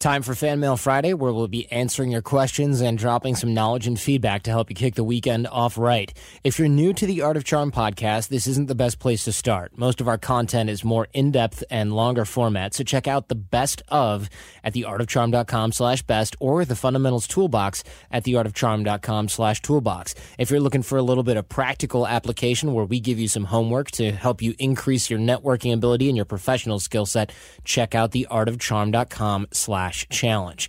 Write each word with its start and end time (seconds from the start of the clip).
Time 0.00 0.22
for 0.22 0.34
Fan 0.34 0.60
Mail 0.60 0.78
Friday, 0.78 1.12
where 1.12 1.30
we'll 1.30 1.46
be 1.46 1.70
answering 1.70 2.10
your 2.10 2.22
questions 2.22 2.80
and 2.80 2.96
dropping 2.96 3.36
some 3.36 3.52
knowledge 3.52 3.86
and 3.86 4.00
feedback 4.00 4.44
to 4.44 4.50
help 4.50 4.70
you 4.70 4.74
kick 4.74 4.94
the 4.94 5.04
weekend 5.04 5.46
off 5.48 5.76
right. 5.76 6.10
If 6.42 6.58
you're 6.58 6.68
new 6.68 6.94
to 6.94 7.04
the 7.04 7.20
Art 7.20 7.36
of 7.36 7.44
Charm 7.44 7.70
podcast, 7.70 8.28
this 8.28 8.46
isn't 8.46 8.68
the 8.68 8.74
best 8.74 8.98
place 8.98 9.24
to 9.24 9.32
start. 9.32 9.76
Most 9.76 10.00
of 10.00 10.08
our 10.08 10.16
content 10.16 10.70
is 10.70 10.82
more 10.82 11.08
in-depth 11.12 11.64
and 11.68 11.92
longer 11.92 12.24
format, 12.24 12.72
so 12.72 12.82
check 12.82 13.06
out 13.06 13.28
the 13.28 13.34
best 13.34 13.82
of 13.88 14.30
at 14.64 14.72
theartofcharm.com 14.72 15.72
slash 15.72 16.00
best 16.00 16.34
or 16.40 16.64
the 16.64 16.76
fundamentals 16.76 17.26
toolbox 17.26 17.84
at 18.10 18.24
theartofcharm.com 18.24 19.28
slash 19.28 19.60
toolbox. 19.60 20.14
If 20.38 20.50
you're 20.50 20.60
looking 20.60 20.82
for 20.82 20.96
a 20.96 21.02
little 21.02 21.24
bit 21.24 21.36
of 21.36 21.46
practical 21.50 22.06
application 22.06 22.72
where 22.72 22.86
we 22.86 23.00
give 23.00 23.18
you 23.18 23.28
some 23.28 23.44
homework 23.44 23.90
to 23.90 24.12
help 24.12 24.40
you 24.40 24.54
increase 24.58 25.10
your 25.10 25.20
networking 25.20 25.74
ability 25.74 26.08
and 26.08 26.16
your 26.16 26.24
professional 26.24 26.80
skill 26.80 27.04
set, 27.04 27.32
check 27.64 27.94
out 27.94 28.12
theartofcharm.com 28.12 29.48
slash 29.52 29.89
challenge. 29.92 30.68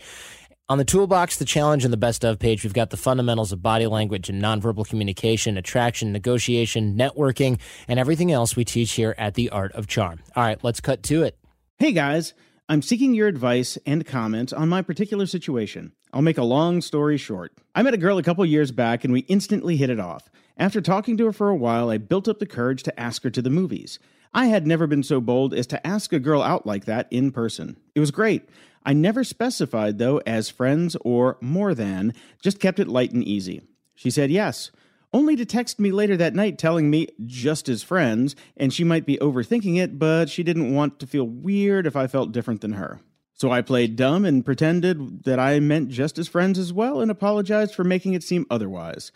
On 0.69 0.77
the 0.77 0.85
toolbox, 0.85 1.35
the 1.35 1.43
challenge, 1.43 1.83
and 1.83 1.91
the 1.91 1.97
best 1.97 2.23
of 2.23 2.39
page, 2.39 2.63
we've 2.63 2.73
got 2.73 2.91
the 2.91 2.97
fundamentals 2.97 3.51
of 3.51 3.61
body 3.61 3.87
language 3.87 4.29
and 4.29 4.41
nonverbal 4.41 4.87
communication, 4.87 5.57
attraction, 5.57 6.13
negotiation, 6.13 6.95
networking, 6.95 7.59
and 7.89 7.99
everything 7.99 8.31
else 8.31 8.55
we 8.55 8.63
teach 8.63 8.93
here 8.93 9.13
at 9.17 9.33
the 9.33 9.49
Art 9.49 9.73
of 9.73 9.87
Charm. 9.87 10.21
All 10.33 10.43
right, 10.43 10.63
let's 10.63 10.79
cut 10.79 11.03
to 11.03 11.23
it. 11.23 11.37
Hey 11.77 11.91
guys, 11.91 12.33
I'm 12.69 12.81
seeking 12.81 13.13
your 13.13 13.27
advice 13.27 13.77
and 13.85 14.05
comments 14.05 14.53
on 14.53 14.69
my 14.69 14.81
particular 14.81 15.25
situation. 15.25 15.91
I'll 16.13 16.21
make 16.21 16.37
a 16.37 16.43
long 16.43 16.79
story 16.79 17.17
short. 17.17 17.51
I 17.75 17.83
met 17.83 17.93
a 17.93 17.97
girl 17.97 18.17
a 18.17 18.23
couple 18.23 18.45
years 18.45 18.71
back 18.71 19.03
and 19.03 19.11
we 19.11 19.21
instantly 19.21 19.75
hit 19.75 19.89
it 19.89 19.99
off. 19.99 20.29
After 20.57 20.79
talking 20.79 21.17
to 21.17 21.25
her 21.25 21.33
for 21.33 21.49
a 21.49 21.55
while, 21.55 21.89
I 21.89 21.97
built 21.97 22.29
up 22.29 22.39
the 22.39 22.45
courage 22.45 22.83
to 22.83 22.97
ask 22.97 23.23
her 23.23 23.29
to 23.29 23.41
the 23.41 23.49
movies. 23.49 23.99
I 24.33 24.45
had 24.45 24.65
never 24.65 24.87
been 24.87 25.03
so 25.03 25.19
bold 25.19 25.53
as 25.53 25.67
to 25.67 25.85
ask 25.85 26.13
a 26.13 26.19
girl 26.19 26.41
out 26.41 26.65
like 26.65 26.85
that 26.85 27.07
in 27.11 27.31
person. 27.31 27.75
It 27.93 27.99
was 27.99 28.11
great. 28.11 28.47
I 28.83 28.93
never 28.93 29.23
specified, 29.23 29.97
though, 29.97 30.21
as 30.25 30.49
friends 30.49 30.95
or 31.01 31.37
more 31.41 31.73
than, 31.73 32.13
just 32.41 32.59
kept 32.59 32.79
it 32.79 32.87
light 32.87 33.11
and 33.11 33.23
easy. 33.23 33.61
She 33.95 34.09
said 34.09 34.31
yes, 34.31 34.71
only 35.13 35.35
to 35.35 35.45
text 35.45 35.79
me 35.79 35.91
later 35.91 36.15
that 36.17 36.35
night 36.35 36.57
telling 36.57 36.89
me 36.89 37.07
just 37.25 37.67
as 37.67 37.83
friends, 37.83 38.35
and 38.55 38.73
she 38.73 38.83
might 38.83 39.05
be 39.05 39.17
overthinking 39.17 39.77
it, 39.77 39.99
but 39.99 40.29
she 40.29 40.41
didn't 40.41 40.73
want 40.73 40.99
to 40.99 41.07
feel 41.07 41.27
weird 41.27 41.85
if 41.85 41.95
I 41.95 42.07
felt 42.07 42.31
different 42.31 42.61
than 42.61 42.73
her. 42.73 43.01
So 43.33 43.51
I 43.51 43.61
played 43.61 43.95
dumb 43.95 44.23
and 44.23 44.45
pretended 44.45 45.23
that 45.23 45.39
I 45.39 45.59
meant 45.59 45.89
just 45.89 46.17
as 46.17 46.27
friends 46.27 46.57
as 46.57 46.71
well 46.71 47.01
and 47.01 47.11
apologized 47.11 47.75
for 47.75 47.83
making 47.83 48.13
it 48.13 48.23
seem 48.23 48.45
otherwise. 48.49 49.11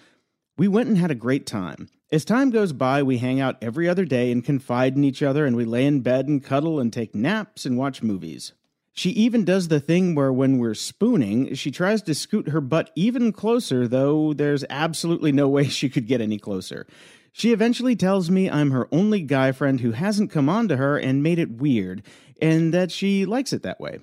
We 0.57 0.67
went 0.67 0.89
and 0.89 0.97
had 0.97 1.11
a 1.11 1.15
great 1.15 1.45
time. 1.45 1.89
As 2.11 2.25
time 2.25 2.49
goes 2.49 2.73
by, 2.73 3.03
we 3.03 3.17
hang 3.17 3.39
out 3.39 3.57
every 3.61 3.87
other 3.87 4.05
day 4.05 4.31
and 4.31 4.43
confide 4.43 4.95
in 4.95 5.03
each 5.03 5.23
other, 5.23 5.45
and 5.45 5.55
we 5.55 5.65
lay 5.65 5.85
in 5.85 6.01
bed 6.01 6.27
and 6.27 6.43
cuddle 6.43 6.79
and 6.79 6.91
take 6.91 7.15
naps 7.15 7.65
and 7.65 7.77
watch 7.77 8.03
movies. 8.03 8.53
She 8.97 9.09
even 9.09 9.43
does 9.43 9.67
the 9.67 9.81
thing 9.81 10.15
where 10.15 10.31
when 10.31 10.57
we're 10.57 10.73
spooning, 10.73 11.53
she 11.53 11.69
tries 11.69 12.01
to 12.03 12.15
scoot 12.15 12.47
her 12.47 12.61
butt 12.61 12.91
even 12.95 13.33
closer, 13.33 13.89
though 13.89 14.33
there's 14.33 14.63
absolutely 14.69 15.33
no 15.33 15.49
way 15.49 15.65
she 15.67 15.89
could 15.89 16.07
get 16.07 16.21
any 16.21 16.39
closer. 16.39 16.87
She 17.33 17.51
eventually 17.51 17.97
tells 17.97 18.31
me 18.31 18.49
I'm 18.49 18.71
her 18.71 18.87
only 18.93 19.19
guy 19.19 19.51
friend 19.51 19.81
who 19.81 19.91
hasn't 19.91 20.31
come 20.31 20.47
on 20.47 20.69
to 20.69 20.77
her 20.77 20.97
and 20.97 21.21
made 21.21 21.39
it 21.39 21.57
weird, 21.57 22.03
and 22.41 22.73
that 22.73 22.89
she 22.89 23.25
likes 23.25 23.51
it 23.51 23.63
that 23.63 23.81
way. 23.81 23.99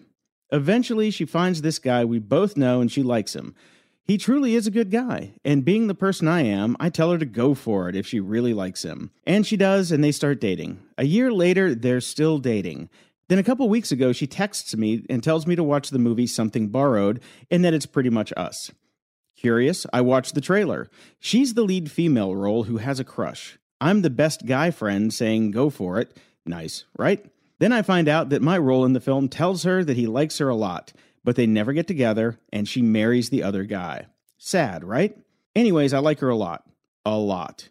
Eventually, 0.51 1.11
she 1.11 1.25
finds 1.25 1.63
this 1.63 1.79
guy 1.79 2.05
we 2.05 2.19
both 2.19 2.59
know 2.59 2.83
and 2.83 2.93
she 2.93 3.03
likes 3.03 3.35
him. 3.35 3.55
He 4.05 4.19
truly 4.19 4.55
is 4.55 4.67
a 4.67 4.71
good 4.71 4.91
guy, 4.91 5.33
and 5.43 5.65
being 5.65 5.87
the 5.87 5.95
person 5.95 6.29
I 6.29 6.43
am, 6.43 6.77
I 6.79 6.91
tell 6.91 7.13
her 7.13 7.19
to 7.19 7.25
go 7.25 7.55
for 7.55 7.89
it 7.89 7.97
if 7.97 8.07
she 8.07 8.21
really 8.21 8.53
likes 8.53 8.83
him. 8.83 9.11
And 9.27 9.47
she 9.47 9.57
does, 9.57 9.91
and 9.91 10.05
they 10.05 10.13
start 10.13 10.39
dating. 10.39 10.81
A 10.99 11.07
year 11.07 11.33
later, 11.33 11.75
they're 11.75 12.03
still 12.03 12.37
dating. 12.37 12.91
Then 13.29 13.39
a 13.39 13.43
couple 13.43 13.69
weeks 13.69 13.93
ago, 13.93 14.13
she 14.13 14.27
texts 14.27 14.77
me 14.77 15.05
and 15.09 15.23
tells 15.23 15.47
me 15.47 15.57
to 15.57 15.63
watch 15.63 15.91
the 15.91 15.99
movie 15.99 16.27
Something 16.27 16.69
Borrowed 16.69 17.21
and 17.51 17.65
that 17.65 17.75
it's 17.75 17.87
pretty 17.87 18.11
much 18.11 18.33
us. 18.37 18.71
Curious, 19.37 19.87
I 19.93 20.03
watched 20.03 20.35
the 20.35 20.41
trailer. 20.41 20.89
She's 21.19 21.55
the 21.55 21.63
lead 21.63 21.91
female 21.91 22.37
role 22.37 22.65
who 22.65 22.77
has 22.77 23.01
a 23.01 23.05
crush. 23.05 23.59
I'm 23.81 24.03
the 24.03 24.11
best 24.11 24.47
guy 24.47 24.71
friend 24.71 25.13
saying 25.13 25.51
go 25.51 25.71
for 25.71 25.99
it. 25.99 26.17
Nice, 26.47 26.85
right? 26.97 27.25
Then 27.59 27.73
I 27.73 27.83
find 27.83 28.09
out 28.09 28.29
that 28.29 28.43
my 28.43 28.59
role 28.59 28.85
in 28.85 28.93
the 28.93 29.01
film 29.01 29.29
tells 29.29 29.65
her 29.65 29.83
that 29.85 29.97
he 29.97 30.07
likes 30.07 30.39
her 30.39 30.49
a 30.49 30.55
lot, 30.55 30.93
but 31.25 31.37
they 31.37 31.47
never 31.47 31.73
get 31.73 31.87
together 31.87 32.39
and 32.53 32.69
she 32.69 32.83
marries 32.83 33.31
the 33.31 33.43
other 33.43 33.65
guy. 33.65 34.07
Sad, 34.39 34.85
right? 34.85 35.17
Anyways, 35.55 35.93
I 35.93 35.99
like 35.99 36.21
her 36.21 36.29
a 36.29 36.37
lot. 36.37 36.65
A 37.05 37.17
lot. 37.17 37.69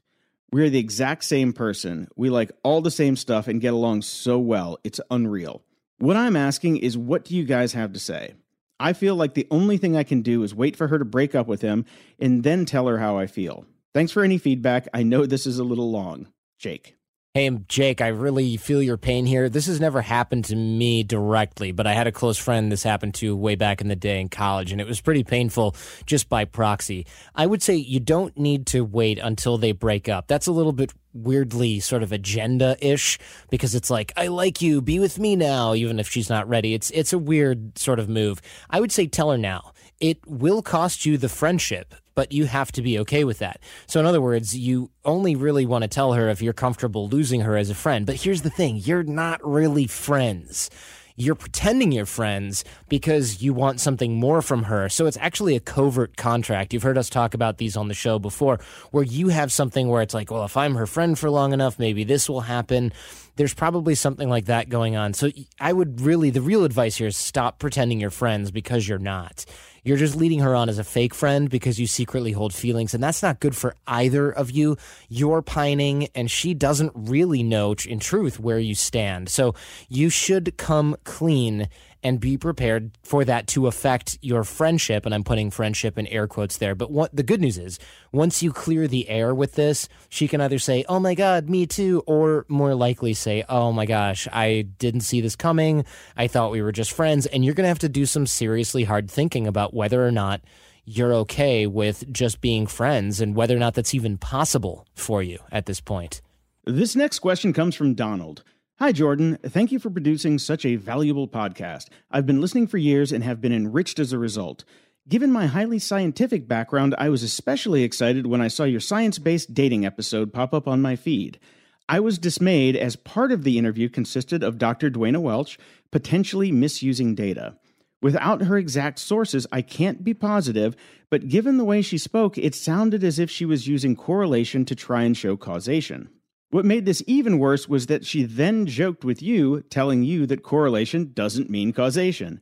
We're 0.52 0.70
the 0.70 0.80
exact 0.80 1.24
same 1.24 1.54
person. 1.54 2.10
We 2.18 2.30
like 2.30 2.52
all 2.64 2.82
the 2.82 2.92
same 2.92 3.16
stuff 3.16 3.48
and 3.48 3.62
get 3.62 3.74
along 3.74 4.02
so 4.02 4.38
well. 4.38 4.80
It's 4.84 5.00
unreal. 5.10 5.64
What 6.00 6.18
I'm 6.18 6.36
asking 6.36 6.78
is 6.78 6.98
what 6.98 7.24
do 7.24 7.36
you 7.36 7.46
guys 7.46 7.72
have 7.74 7.94
to 7.94 8.00
say? 8.00 8.34
I 8.78 8.94
feel 8.94 9.16
like 9.16 9.34
the 9.34 9.48
only 9.50 9.78
thing 9.78 9.96
I 9.96 10.04
can 10.04 10.22
do 10.22 10.44
is 10.44 10.54
wait 10.54 10.76
for 10.76 10.88
her 10.88 11.00
to 11.00 11.06
break 11.06 11.36
up 11.36 11.48
with 11.48 11.62
him 11.62 11.86
and 12.20 12.44
then 12.44 12.66
tell 12.66 12.88
her 12.88 12.98
how 12.98 13.18
I 13.18 13.28
feel. 13.28 13.66
Thanks 13.94 14.12
for 14.12 14.24
any 14.24 14.38
feedback. 14.38 14.88
I 14.94 15.04
know 15.04 15.26
this 15.26 15.48
is 15.48 15.60
a 15.60 15.64
little 15.64 15.92
long. 15.92 16.28
Jake. 16.58 16.96
Hey, 17.34 17.50
Jake, 17.70 18.02
I 18.02 18.08
really 18.10 18.58
feel 18.58 18.82
your 18.82 18.98
pain 18.98 19.26
here. 19.26 19.48
This 19.48 19.68
has 19.68 19.80
never 19.80 20.02
happened 20.02 20.44
to 20.46 20.56
me 20.58 21.02
directly, 21.04 21.72
but 21.72 21.88
I 21.88 21.94
had 21.94 22.06
a 22.06 22.12
close 22.12 22.38
friend 22.38 22.70
this 22.70 22.84
happened 22.84 23.14
to 23.16 23.38
way 23.38 23.56
back 23.56 23.80
in 23.80 23.88
the 23.88 23.96
day 23.96 24.20
in 24.20 24.28
college, 24.28 24.74
and 24.74 24.82
it 24.82 24.88
was 24.88 25.00
pretty 25.00 25.24
painful 25.24 25.74
just 26.06 26.28
by 26.28 26.44
proxy. 26.44 27.06
I 27.34 27.46
would 27.46 27.64
say 27.64 27.76
you 27.76 28.02
don't 28.02 28.38
need 28.38 28.66
to 28.68 28.82
wait 28.82 29.18
until 29.18 29.58
they 29.58 29.72
break 29.72 30.10
up. 30.10 30.28
That's 30.28 30.48
a 30.48 30.52
little 30.52 30.74
bit 30.74 30.92
weirdly 31.14 31.80
sort 31.80 32.04
of 32.04 32.12
agenda 32.12 32.76
ish 32.86 33.18
because 33.50 33.76
it's 33.76 33.90
like, 33.90 34.12
I 34.18 34.28
like 34.28 34.62
you, 34.62 34.82
be 34.82 35.00
with 35.00 35.18
me 35.18 35.38
now, 35.38 35.74
even 35.74 36.02
if 36.02 36.10
she's 36.10 36.30
not 36.30 36.50
ready. 36.50 36.74
It's, 36.74 36.92
it's 36.92 37.14
a 37.14 37.18
weird 37.18 37.78
sort 37.78 38.00
of 38.00 38.10
move. 38.10 38.42
I 38.70 38.82
would 38.82 38.92
say 38.92 39.08
tell 39.08 39.32
her 39.32 39.38
now. 39.38 39.72
It 40.02 40.20
will 40.28 40.62
cost 40.62 41.06
you 41.06 41.18
the 41.18 41.30
friendship 41.30 41.96
but 42.16 42.32
you 42.32 42.46
have 42.46 42.72
to 42.74 42.82
be 42.82 43.00
okay 43.00 43.24
with 43.24 43.40
that. 43.40 43.60
So, 43.88 44.00
in 44.00 44.06
other 44.06 44.22
words, 44.22 44.56
you 44.56 44.92
only 45.06 45.36
really 45.36 45.66
want 45.66 45.84
to 45.84 45.88
tell 45.88 46.14
her 46.14 46.30
if 46.30 46.42
you're 46.42 46.54
comfortable 46.54 47.08
losing 47.08 47.42
her 47.42 47.58
as 47.58 47.70
a 47.70 47.76
friend. 47.76 48.06
But 48.06 48.16
here's 48.16 48.42
the 48.42 48.50
thing 48.50 48.78
you're 48.78 49.04
not 49.04 49.40
really 49.48 49.88
friends. 49.88 50.70
You're 51.18 51.36
pretending 51.36 51.92
you're 51.92 52.06
friends 52.06 52.64
because 52.90 53.44
you 53.44 53.54
want 53.54 53.80
something 53.80 54.16
more 54.16 54.42
from 54.42 54.64
her. 54.64 54.90
So 54.90 55.06
it's 55.06 55.18
actually 55.18 55.56
a 55.56 55.60
covert 55.60 56.18
contract. 56.18 56.74
You've 56.74 56.84
heard 56.84 56.98
us 56.98 57.10
talk 57.10 57.34
about 57.34 57.58
these 57.58 57.78
on 57.78 57.90
the 57.90 57.94
show 57.94 58.18
before, 58.18 58.60
where 58.92 59.04
you 59.04 59.28
have 59.28 59.52
something 59.52 59.88
where 59.88 60.02
it's 60.02 60.14
like, 60.14 60.32
well, 60.32 60.46
if 60.46 60.56
I'm 60.58 60.76
her 60.76 60.88
friend 60.88 61.20
for 61.20 61.30
long 61.30 61.54
enough, 61.54 61.78
maybe 61.78 62.04
this 62.04 62.30
will 62.30 62.42
happen. 62.42 62.94
There's 63.36 63.54
probably 63.54 63.94
something 63.94 64.30
like 64.30 64.46
that 64.46 64.70
going 64.70 64.96
on. 64.96 65.14
So 65.14 65.30
I 65.60 65.74
would 65.74 66.02
really, 66.02 66.30
the 66.30 66.42
real 66.42 66.64
advice 66.64 66.96
here 66.96 67.08
is 67.08 67.18
stop 67.18 67.60
pretending 67.60 68.00
you're 68.00 68.10
friends 68.10 68.50
because 68.50 68.88
you're 68.88 68.98
not 68.98 69.46
you're 69.84 69.98
just 69.98 70.16
leading 70.16 70.40
her 70.40 70.56
on 70.56 70.70
as 70.70 70.78
a 70.78 70.84
fake 70.84 71.14
friend 71.14 71.50
because 71.50 71.80
you 71.80 71.88
secretly 71.88 72.32
hold 72.32 72.54
feelings, 72.54 72.94
and 72.94 73.04
that's 73.04 73.24
not 73.24 73.40
good 73.40 73.56
for 73.56 73.76
either 73.88 74.32
of 74.32 74.52
you. 74.52 74.78
You're 75.10 75.42
pining, 75.42 76.08
and 76.14 76.30
she 76.30 76.54
doesn't 76.54 76.92
really 76.96 77.44
know, 77.44 77.76
in 77.88 78.00
truth, 78.00 78.40
where 78.40 78.60
you 78.60 78.76
stand. 78.76 79.30
So 79.30 79.56
you 79.90 80.10
should 80.10 80.58
come 80.58 80.96
clean 81.04 81.68
and 82.04 82.20
be 82.20 82.38
prepared 82.38 82.92
for 83.04 83.24
that 83.26 83.48
to 83.48 83.68
affect 83.68 84.18
your 84.22 84.44
friendship. 84.44 85.06
And 85.06 85.14
I'm 85.14 85.24
putting 85.24 85.52
friendship 85.52 85.98
in 85.98 86.08
air 86.08 86.28
quotes 86.28 86.58
there. 86.58 86.76
But 86.76 86.92
what 86.92 87.16
the 87.16 87.24
good 87.24 87.42
news 87.42 87.58
is, 87.58 87.80
once 88.12 88.42
you 88.42 88.52
clear 88.52 88.88
the 88.88 89.08
air 89.10 89.36
with 89.36 89.54
this, 89.54 89.88
she 90.10 90.28
can 90.28 90.42
either 90.42 90.60
say, 90.60 90.84
Oh 90.90 91.00
my 91.00 91.14
God, 91.14 91.50
me 91.50 91.66
too, 91.66 92.04
or 92.08 92.46
more 92.48 92.74
likely 92.76 93.14
say, 93.14 93.44
Oh 93.48 93.72
my 93.72 93.86
gosh, 93.86 94.28
I 94.32 94.68
didn't 94.80 95.02
see 95.02 95.22
this 95.22 95.36
coming. 95.36 95.86
I 96.18 96.28
thought 96.28 96.52
we 96.52 96.62
were 96.62 96.72
just 96.72 96.92
friends. 96.92 97.26
And 97.26 97.46
you're 97.46 97.54
going 97.54 97.66
to 97.66 97.70
have 97.70 97.80
to 97.80 97.90
do 97.90 98.06
some 98.06 98.26
seriously 98.26 98.84
hard 98.84 99.10
thinking 99.10 99.48
about 99.48 99.74
whether 99.74 100.06
or 100.06 100.12
not 100.12 100.42
you're 100.86 101.14
okay 101.14 101.68
with 101.68 102.12
just 102.12 102.42
being 102.42 102.68
friends 102.68 103.22
and 103.22 103.36
whether 103.36 103.56
or 103.56 103.60
not 103.60 103.76
that's 103.76 103.94
even 103.94 104.18
possible 104.18 104.88
for 104.96 105.22
you 105.22 105.38
at 105.52 105.66
this 105.66 105.80
point. 105.80 106.22
This 106.66 106.96
next 106.96 107.20
question 107.20 107.54
comes 107.54 107.76
from 107.76 107.94
Donald. 107.94 108.44
Hi, 108.82 108.92
Jordan. 108.92 109.38
Thank 109.46 109.72
you 109.72 109.78
for 109.78 109.92
producing 109.92 110.40
such 110.40 110.66
a 110.66 110.76
valuable 110.76 111.28
podcast. 111.28 111.90
I've 112.10 112.26
been 112.26 112.42
listening 112.42 112.66
for 112.66 112.80
years 112.80 113.12
and 113.12 113.24
have 113.24 113.40
been 113.40 113.54
enriched 113.54 114.00
as 114.00 114.12
a 114.12 114.18
result. 114.18 114.64
Given 115.08 115.32
my 115.32 115.46
highly 115.46 115.78
scientific 115.78 116.48
background, 116.48 116.96
I 116.98 117.10
was 117.10 117.22
especially 117.22 117.84
excited 117.84 118.26
when 118.26 118.42
I 118.42 118.48
saw 118.48 118.64
your 118.64 118.80
science 118.80 119.20
based 119.20 119.54
dating 119.54 119.86
episode 119.86 120.34
pop 120.34 120.52
up 120.52 120.68
on 120.68 120.82
my 120.82 120.96
feed. 120.96 121.40
I 121.88 122.00
was 122.00 122.18
dismayed 122.18 122.76
as 122.76 122.96
part 122.96 123.32
of 123.32 123.44
the 123.44 123.60
interview 123.60 123.88
consisted 123.88 124.42
of 124.42 124.58
Dr. 124.58 124.90
Duana 124.90 125.22
Welch 125.22 125.60
potentially 125.92 126.52
misusing 126.52 127.14
data. 127.14 127.58
Without 128.02 128.42
her 128.42 128.58
exact 128.58 128.98
sources, 128.98 129.46
I 129.52 129.62
can't 129.62 130.04
be 130.04 130.16
positive, 130.16 130.76
but 131.12 131.30
given 131.30 131.58
the 131.58 131.66
way 131.66 131.84
she 131.84 132.00
spoke, 132.00 132.36
it 132.36 132.56
sounded 132.56 133.04
as 133.04 133.20
if 133.20 133.30
she 133.30 133.46
was 133.46 133.68
using 133.68 133.96
correlation 133.96 134.66
to 134.66 134.74
try 134.74 135.04
and 135.04 135.16
show 135.16 135.38
causation. 135.38 136.10
What 136.52 136.66
made 136.66 136.84
this 136.84 137.02
even 137.08 137.40
worse 137.40 137.70
was 137.70 137.86
that 137.86 138.06
she 138.06 138.24
then 138.24 138.66
joked 138.66 139.06
with 139.06 139.22
you, 139.22 139.62
telling 139.70 140.04
you 140.04 140.26
that 140.26 140.44
correlation 140.44 141.12
doesn't 141.14 141.50
mean 141.50 141.72
causation. 141.72 142.42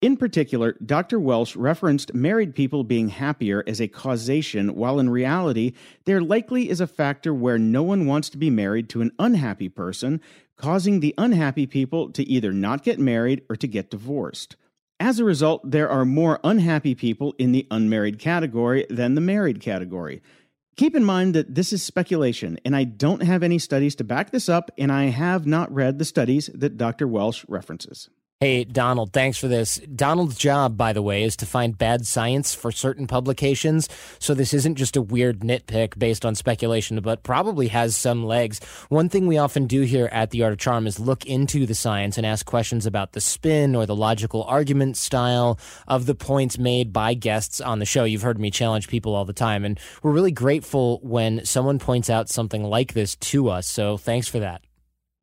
In 0.00 0.16
particular, 0.16 0.76
Dr. 0.84 1.18
Welch 1.18 1.56
referenced 1.56 2.14
married 2.14 2.54
people 2.54 2.84
being 2.84 3.08
happier 3.08 3.64
as 3.66 3.80
a 3.80 3.88
causation, 3.88 4.76
while 4.76 5.00
in 5.00 5.10
reality, 5.10 5.72
there 6.04 6.20
likely 6.20 6.70
is 6.70 6.80
a 6.80 6.86
factor 6.86 7.34
where 7.34 7.58
no 7.58 7.82
one 7.82 8.06
wants 8.06 8.28
to 8.30 8.38
be 8.38 8.48
married 8.48 8.88
to 8.90 9.00
an 9.00 9.10
unhappy 9.18 9.68
person, 9.68 10.20
causing 10.56 11.00
the 11.00 11.14
unhappy 11.18 11.66
people 11.66 12.12
to 12.12 12.22
either 12.28 12.52
not 12.52 12.84
get 12.84 13.00
married 13.00 13.42
or 13.50 13.56
to 13.56 13.66
get 13.66 13.90
divorced. 13.90 14.54
As 15.00 15.18
a 15.18 15.24
result, 15.24 15.68
there 15.68 15.88
are 15.88 16.04
more 16.04 16.38
unhappy 16.44 16.94
people 16.94 17.34
in 17.38 17.50
the 17.50 17.66
unmarried 17.72 18.20
category 18.20 18.86
than 18.88 19.16
the 19.16 19.20
married 19.20 19.60
category. 19.60 20.22
Keep 20.78 20.94
in 20.94 21.02
mind 21.02 21.34
that 21.34 21.56
this 21.56 21.72
is 21.72 21.82
speculation, 21.82 22.56
and 22.64 22.76
I 22.76 22.84
don't 22.84 23.24
have 23.24 23.42
any 23.42 23.58
studies 23.58 23.96
to 23.96 24.04
back 24.04 24.30
this 24.30 24.48
up, 24.48 24.70
and 24.78 24.92
I 24.92 25.06
have 25.06 25.44
not 25.44 25.74
read 25.74 25.98
the 25.98 26.04
studies 26.04 26.48
that 26.54 26.76
Dr. 26.76 27.08
Welch 27.08 27.44
references. 27.48 28.08
Hey, 28.40 28.62
Donald, 28.62 29.12
thanks 29.12 29.36
for 29.36 29.48
this. 29.48 29.80
Donald's 29.96 30.38
job, 30.38 30.76
by 30.76 30.92
the 30.92 31.02
way, 31.02 31.24
is 31.24 31.34
to 31.38 31.44
find 31.44 31.76
bad 31.76 32.06
science 32.06 32.54
for 32.54 32.70
certain 32.70 33.08
publications. 33.08 33.88
So 34.20 34.32
this 34.32 34.54
isn't 34.54 34.76
just 34.76 34.96
a 34.96 35.02
weird 35.02 35.40
nitpick 35.40 35.98
based 35.98 36.24
on 36.24 36.36
speculation, 36.36 37.00
but 37.00 37.24
probably 37.24 37.66
has 37.66 37.96
some 37.96 38.24
legs. 38.24 38.60
One 38.90 39.08
thing 39.08 39.26
we 39.26 39.38
often 39.38 39.66
do 39.66 39.80
here 39.80 40.08
at 40.12 40.30
The 40.30 40.44
Art 40.44 40.52
of 40.52 40.60
Charm 40.60 40.86
is 40.86 41.00
look 41.00 41.26
into 41.26 41.66
the 41.66 41.74
science 41.74 42.16
and 42.16 42.24
ask 42.24 42.46
questions 42.46 42.86
about 42.86 43.10
the 43.10 43.20
spin 43.20 43.74
or 43.74 43.86
the 43.86 43.96
logical 43.96 44.44
argument 44.44 44.96
style 44.96 45.58
of 45.88 46.06
the 46.06 46.14
points 46.14 46.58
made 46.58 46.92
by 46.92 47.14
guests 47.14 47.60
on 47.60 47.80
the 47.80 47.86
show. 47.86 48.04
You've 48.04 48.22
heard 48.22 48.38
me 48.38 48.52
challenge 48.52 48.86
people 48.86 49.16
all 49.16 49.24
the 49.24 49.32
time, 49.32 49.64
and 49.64 49.80
we're 50.04 50.12
really 50.12 50.30
grateful 50.30 51.00
when 51.02 51.44
someone 51.44 51.80
points 51.80 52.08
out 52.08 52.28
something 52.28 52.62
like 52.62 52.92
this 52.92 53.16
to 53.16 53.48
us. 53.48 53.66
So 53.66 53.96
thanks 53.96 54.28
for 54.28 54.38
that. 54.38 54.62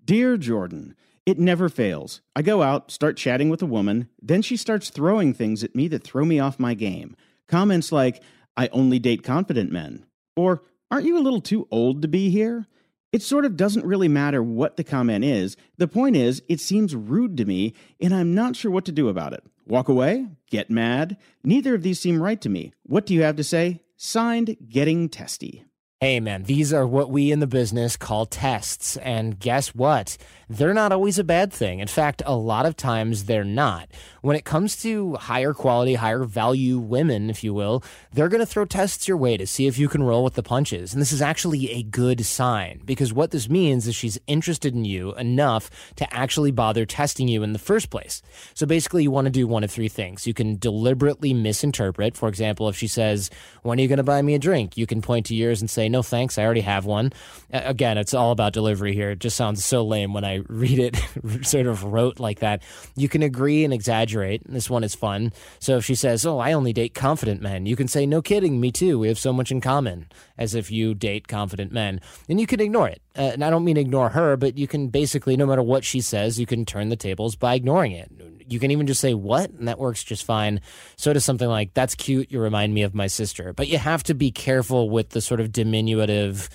Dear 0.03 0.35
Jordan, 0.35 0.97
it 1.25 1.39
never 1.39 1.69
fails. 1.69 2.21
I 2.35 2.41
go 2.41 2.61
out, 2.61 2.91
start 2.91 3.17
chatting 3.17 3.49
with 3.49 3.61
a 3.61 3.67
woman, 3.67 4.09
then 4.21 4.41
she 4.41 4.57
starts 4.57 4.89
throwing 4.89 5.33
things 5.33 5.63
at 5.63 5.75
me 5.75 5.87
that 5.89 6.03
throw 6.03 6.25
me 6.25 6.39
off 6.39 6.59
my 6.59 6.73
game. 6.73 7.15
Comments 7.47 7.91
like, 7.91 8.21
I 8.57 8.67
only 8.69 8.99
date 8.99 9.23
confident 9.23 9.71
men, 9.71 10.05
or 10.35 10.63
Aren't 10.91 11.07
you 11.07 11.17
a 11.17 11.19
little 11.19 11.41
too 11.41 11.67
old 11.71 12.01
to 12.01 12.07
be 12.07 12.29
here? 12.29 12.67
It 13.11 13.21
sort 13.21 13.45
of 13.45 13.57
doesn't 13.57 13.85
really 13.85 14.07
matter 14.07 14.43
what 14.43 14.77
the 14.77 14.83
comment 14.83 15.23
is. 15.25 15.57
The 15.77 15.87
point 15.87 16.15
is, 16.15 16.43
it 16.47 16.59
seems 16.59 16.95
rude 16.95 17.37
to 17.37 17.45
me, 17.45 17.73
and 17.99 18.13
I'm 18.13 18.35
not 18.35 18.55
sure 18.55 18.71
what 18.71 18.85
to 18.85 18.91
do 18.91 19.07
about 19.07 19.33
it. 19.33 19.43
Walk 19.65 19.89
away? 19.89 20.27
Get 20.49 20.69
mad? 20.69 21.17
Neither 21.43 21.75
of 21.75 21.81
these 21.81 21.99
seem 21.99 22.21
right 22.21 22.39
to 22.41 22.49
me. 22.49 22.73
What 22.83 23.05
do 23.05 23.13
you 23.13 23.23
have 23.23 23.35
to 23.37 23.43
say? 23.43 23.81
Signed, 23.97 24.57
Getting 24.69 25.09
Testy. 25.09 25.65
Hey, 26.05 26.19
man, 26.19 26.43
these 26.43 26.71
are 26.71 26.85
what 26.85 27.09
we 27.09 27.31
in 27.31 27.39
the 27.39 27.47
business 27.47 27.97
call 27.97 28.27
tests. 28.27 28.95
And 28.97 29.39
guess 29.39 29.73
what? 29.73 30.17
They're 30.47 30.71
not 30.71 30.91
always 30.91 31.17
a 31.17 31.23
bad 31.23 31.51
thing. 31.51 31.79
In 31.79 31.87
fact, 31.87 32.21
a 32.27 32.35
lot 32.35 32.67
of 32.67 32.77
times 32.77 33.23
they're 33.23 33.43
not. 33.43 33.89
When 34.25 34.35
it 34.35 34.43
comes 34.43 34.75
to 34.77 35.13
higher 35.17 35.53
quality, 35.53 35.93
higher 35.93 36.23
value 36.23 36.79
women, 36.79 37.29
if 37.29 37.43
you 37.43 37.53
will, 37.53 37.83
they're 38.11 38.27
going 38.27 38.39
to 38.39 38.45
throw 38.47 38.65
tests 38.65 39.07
your 39.07 39.17
way 39.17 39.37
to 39.37 39.45
see 39.45 39.67
if 39.67 39.77
you 39.77 39.87
can 39.87 40.01
roll 40.01 40.23
with 40.23 40.33
the 40.33 40.41
punches. 40.41 40.93
And 40.93 40.99
this 40.99 41.11
is 41.11 41.21
actually 41.21 41.69
a 41.69 41.83
good 41.83 42.25
sign 42.25 42.81
because 42.85 43.13
what 43.13 43.29
this 43.29 43.47
means 43.47 43.85
is 43.85 43.95
she's 43.95 44.17
interested 44.25 44.73
in 44.73 44.83
you 44.83 45.13
enough 45.13 45.69
to 45.97 46.11
actually 46.11 46.49
bother 46.49 46.87
testing 46.87 47.27
you 47.27 47.43
in 47.43 47.53
the 47.53 47.59
first 47.59 47.91
place. 47.91 48.23
So 48.55 48.65
basically, 48.65 49.03
you 49.03 49.11
want 49.11 49.25
to 49.25 49.29
do 49.29 49.45
one 49.45 49.63
of 49.63 49.69
three 49.69 49.89
things. 49.89 50.25
You 50.25 50.33
can 50.33 50.57
deliberately 50.57 51.31
misinterpret. 51.31 52.17
For 52.17 52.27
example, 52.27 52.67
if 52.67 52.75
she 52.75 52.87
says, 52.87 53.29
When 53.61 53.77
are 53.77 53.81
you 53.83 53.87
going 53.87 53.97
to 53.97 54.03
buy 54.03 54.23
me 54.23 54.33
a 54.33 54.39
drink? 54.39 54.75
You 54.75 54.87
can 54.87 55.03
point 55.03 55.27
to 55.27 55.35
yours 55.35 55.61
and 55.61 55.69
say, 55.69 55.87
No, 55.87 56.01
thanks. 56.01 56.39
I 56.39 56.45
already 56.45 56.61
have 56.61 56.85
one. 56.85 57.13
Again, 57.51 57.99
it's 57.99 58.15
all 58.15 58.31
about 58.31 58.53
delivery 58.53 58.95
here. 58.95 59.11
It 59.11 59.19
just 59.19 59.37
sounds 59.37 59.63
so 59.63 59.85
lame 59.85 60.13
when 60.15 60.25
I 60.25 60.37
read 60.47 60.79
it 60.79 60.99
sort 61.45 61.67
of 61.67 61.83
wrote 61.83 62.19
like 62.19 62.39
that. 62.39 62.63
You 62.95 63.07
can 63.07 63.21
agree 63.21 63.63
and 63.63 63.71
exaggerate. 63.71 64.14
This 64.45 64.69
one 64.69 64.83
is 64.83 64.95
fun. 64.95 65.33
So 65.59 65.77
if 65.77 65.85
she 65.85 65.95
says, 65.95 66.25
Oh, 66.25 66.39
I 66.39 66.53
only 66.53 66.73
date 66.73 66.93
confident 66.93 67.41
men, 67.41 67.65
you 67.65 67.75
can 67.75 67.87
say, 67.87 68.05
No 68.05 68.21
kidding, 68.21 68.59
me 68.59 68.71
too. 68.71 68.99
We 68.99 69.07
have 69.07 69.19
so 69.19 69.33
much 69.33 69.51
in 69.51 69.61
common, 69.61 70.07
as 70.37 70.55
if 70.55 70.71
you 70.71 70.93
date 70.93 71.27
confident 71.27 71.71
men. 71.71 72.01
And 72.29 72.39
you 72.39 72.47
can 72.47 72.59
ignore 72.59 72.87
it. 72.87 73.01
Uh, 73.17 73.31
and 73.33 73.43
I 73.43 73.49
don't 73.49 73.63
mean 73.63 73.77
ignore 73.77 74.09
her, 74.09 74.35
but 74.37 74.57
you 74.57 74.67
can 74.67 74.89
basically, 74.89 75.37
no 75.37 75.45
matter 75.45 75.63
what 75.63 75.83
she 75.83 76.01
says, 76.01 76.39
you 76.39 76.45
can 76.45 76.65
turn 76.65 76.89
the 76.89 76.95
tables 76.95 77.35
by 77.35 77.55
ignoring 77.55 77.91
it. 77.91 78.11
You 78.47 78.59
can 78.59 78.71
even 78.71 78.87
just 78.87 79.01
say, 79.01 79.13
What? 79.13 79.51
And 79.51 79.67
that 79.67 79.79
works 79.79 80.03
just 80.03 80.25
fine. 80.25 80.61
So 80.95 81.13
does 81.13 81.25
something 81.25 81.47
like, 81.47 81.73
That's 81.73 81.95
cute. 81.95 82.31
You 82.31 82.39
remind 82.39 82.73
me 82.73 82.83
of 82.83 82.93
my 82.93 83.07
sister. 83.07 83.53
But 83.53 83.67
you 83.67 83.77
have 83.77 84.03
to 84.03 84.13
be 84.13 84.31
careful 84.31 84.89
with 84.89 85.09
the 85.09 85.21
sort 85.21 85.39
of 85.39 85.51
diminutive, 85.51 86.49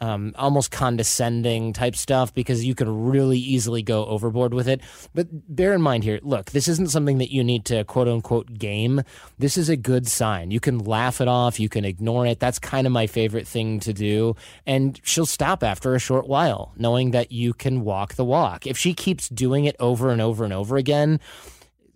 um, 0.00 0.32
almost 0.36 0.70
condescending 0.70 1.72
type 1.72 1.96
stuff 1.96 2.32
because 2.34 2.64
you 2.64 2.74
can 2.74 3.04
really 3.04 3.38
easily 3.38 3.82
go 3.82 4.04
overboard 4.06 4.54
with 4.54 4.68
it. 4.68 4.80
But 5.14 5.28
bear 5.54 5.74
in 5.74 5.82
mind 5.82 6.04
here 6.04 6.20
look, 6.22 6.50
this 6.50 6.68
isn't 6.68 6.90
something 6.90 7.18
that 7.18 7.32
you 7.32 7.44
need 7.44 7.64
to 7.66 7.84
quote 7.84 8.08
unquote 8.08 8.58
game. 8.58 9.02
This 9.38 9.56
is 9.56 9.68
a 9.68 9.76
good 9.76 10.06
sign. 10.06 10.50
You 10.50 10.60
can 10.60 10.78
laugh 10.78 11.20
it 11.20 11.28
off, 11.28 11.60
you 11.60 11.68
can 11.68 11.84
ignore 11.84 12.26
it. 12.26 12.40
That's 12.40 12.58
kind 12.58 12.86
of 12.86 12.92
my 12.92 13.06
favorite 13.06 13.46
thing 13.46 13.80
to 13.80 13.92
do. 13.92 14.36
And 14.66 15.00
she'll 15.02 15.26
stop 15.26 15.62
after 15.62 15.94
a 15.94 15.98
short 15.98 16.26
while, 16.26 16.72
knowing 16.76 17.10
that 17.12 17.32
you 17.32 17.52
can 17.52 17.82
walk 17.82 18.14
the 18.14 18.24
walk. 18.24 18.66
If 18.66 18.78
she 18.78 18.94
keeps 18.94 19.28
doing 19.28 19.64
it 19.64 19.76
over 19.78 20.10
and 20.10 20.20
over 20.20 20.44
and 20.44 20.52
over 20.52 20.76
again, 20.76 21.20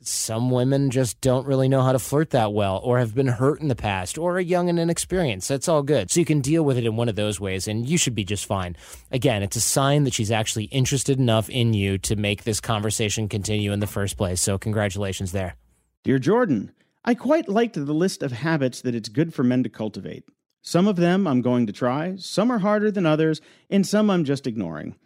some 0.07 0.51
women 0.51 0.91
just 0.91 1.21
don't 1.21 1.47
really 1.47 1.69
know 1.69 1.83
how 1.83 1.93
to 1.93 1.99
flirt 1.99 2.31
that 2.31 2.53
well 2.53 2.81
or 2.83 2.99
have 2.99 3.15
been 3.15 3.27
hurt 3.27 3.61
in 3.61 3.69
the 3.69 3.75
past 3.75 4.19
or 4.19 4.37
are 4.37 4.41
young 4.41 4.69
and 4.69 4.79
inexperienced. 4.79 5.49
That's 5.49 5.69
all 5.69 5.83
good. 5.83 6.11
So 6.11 6.21
you 6.21 6.27
can 6.27 6.41
deal 6.41 6.63
with 6.63 6.79
it 6.79 6.87
in 6.87 6.97
one 6.97 7.09
of 7.09 7.17
those 7.17 7.41
ways 7.41 7.69
and 7.69 7.89
you 7.89 7.99
should 7.99 8.15
be 8.15 8.25
just 8.25 8.47
fine. 8.47 8.77
Again, 9.11 9.43
it's 9.43 9.57
a 9.57 9.61
sign 9.61 10.05
that 10.05 10.15
she's 10.15 10.31
actually 10.31 10.65
interested 10.65 11.19
enough 11.19 11.49
in 11.51 11.75
you 11.75 11.99
to 11.99 12.17
make 12.17 12.45
this 12.45 12.61
conversation 12.61 13.29
continue 13.29 13.73
in 13.73 13.81
the 13.81 13.87
first 13.87 14.17
place. 14.17 14.41
So 14.41 14.59
congratulations 14.59 15.33
there. 15.33 15.57
Dear 16.03 16.19
Jordan, 16.19 16.73
I 17.05 17.15
quite 17.15 17.49
liked 17.49 17.75
the 17.75 17.93
list 17.93 18.23
of 18.23 18.33
habits 18.33 18.81
that 18.83 18.95
it's 18.95 19.09
good 19.09 19.35
for 19.35 19.43
men 19.43 19.63
to 19.63 19.69
cultivate. 19.69 20.25
Some 20.63 20.89
of 20.89 20.97
them 20.97 21.27
I'm 21.27 21.43
going 21.43 21.67
to 21.67 21.73
try, 21.73 22.17
some 22.17 22.51
are 22.51 22.59
harder 22.59 22.91
than 22.91 23.05
others, 23.05 23.43
and 23.69 23.87
some 23.87 24.09
I'm 24.09 24.25
just 24.25 24.47
ignoring. 24.47 24.97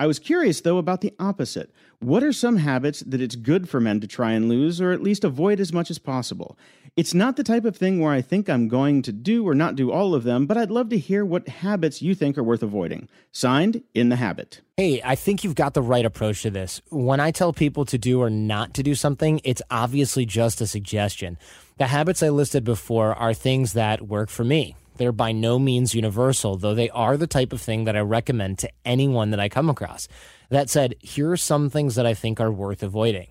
I 0.00 0.06
was 0.06 0.18
curious, 0.18 0.62
though, 0.62 0.78
about 0.78 1.02
the 1.02 1.12
opposite. 1.20 1.70
What 1.98 2.24
are 2.24 2.32
some 2.32 2.56
habits 2.56 3.00
that 3.00 3.20
it's 3.20 3.36
good 3.36 3.68
for 3.68 3.80
men 3.80 4.00
to 4.00 4.06
try 4.06 4.32
and 4.32 4.48
lose, 4.48 4.80
or 4.80 4.92
at 4.92 5.02
least 5.02 5.24
avoid 5.24 5.60
as 5.60 5.74
much 5.74 5.90
as 5.90 5.98
possible? 5.98 6.56
It's 6.96 7.12
not 7.12 7.36
the 7.36 7.44
type 7.44 7.66
of 7.66 7.76
thing 7.76 8.00
where 8.00 8.10
I 8.10 8.22
think 8.22 8.48
I'm 8.48 8.66
going 8.66 9.02
to 9.02 9.12
do 9.12 9.46
or 9.46 9.54
not 9.54 9.76
do 9.76 9.92
all 9.92 10.14
of 10.14 10.24
them, 10.24 10.46
but 10.46 10.56
I'd 10.56 10.70
love 10.70 10.88
to 10.88 10.98
hear 10.98 11.22
what 11.22 11.46
habits 11.48 12.00
you 12.00 12.14
think 12.14 12.38
are 12.38 12.42
worth 12.42 12.62
avoiding. 12.62 13.10
Signed, 13.30 13.82
In 13.92 14.08
the 14.08 14.16
Habit. 14.16 14.62
Hey, 14.78 15.02
I 15.04 15.16
think 15.16 15.44
you've 15.44 15.54
got 15.54 15.74
the 15.74 15.82
right 15.82 16.06
approach 16.06 16.40
to 16.42 16.50
this. 16.50 16.80
When 16.88 17.20
I 17.20 17.30
tell 17.30 17.52
people 17.52 17.84
to 17.84 17.98
do 17.98 18.22
or 18.22 18.30
not 18.30 18.72
to 18.74 18.82
do 18.82 18.94
something, 18.94 19.42
it's 19.44 19.60
obviously 19.70 20.24
just 20.24 20.62
a 20.62 20.66
suggestion. 20.66 21.36
The 21.76 21.88
habits 21.88 22.22
I 22.22 22.30
listed 22.30 22.64
before 22.64 23.14
are 23.14 23.34
things 23.34 23.74
that 23.74 24.08
work 24.08 24.30
for 24.30 24.44
me. 24.44 24.76
They're 25.00 25.12
by 25.12 25.32
no 25.32 25.58
means 25.58 25.94
universal, 25.94 26.58
though 26.58 26.74
they 26.74 26.90
are 26.90 27.16
the 27.16 27.26
type 27.26 27.54
of 27.54 27.60
thing 27.62 27.84
that 27.84 27.96
I 27.96 28.00
recommend 28.00 28.58
to 28.58 28.70
anyone 28.84 29.30
that 29.30 29.40
I 29.40 29.48
come 29.48 29.70
across. 29.70 30.08
That 30.50 30.68
said, 30.68 30.94
here 31.00 31.30
are 31.30 31.38
some 31.38 31.70
things 31.70 31.94
that 31.94 32.04
I 32.04 32.12
think 32.12 32.38
are 32.38 32.52
worth 32.52 32.82
avoiding 32.82 33.28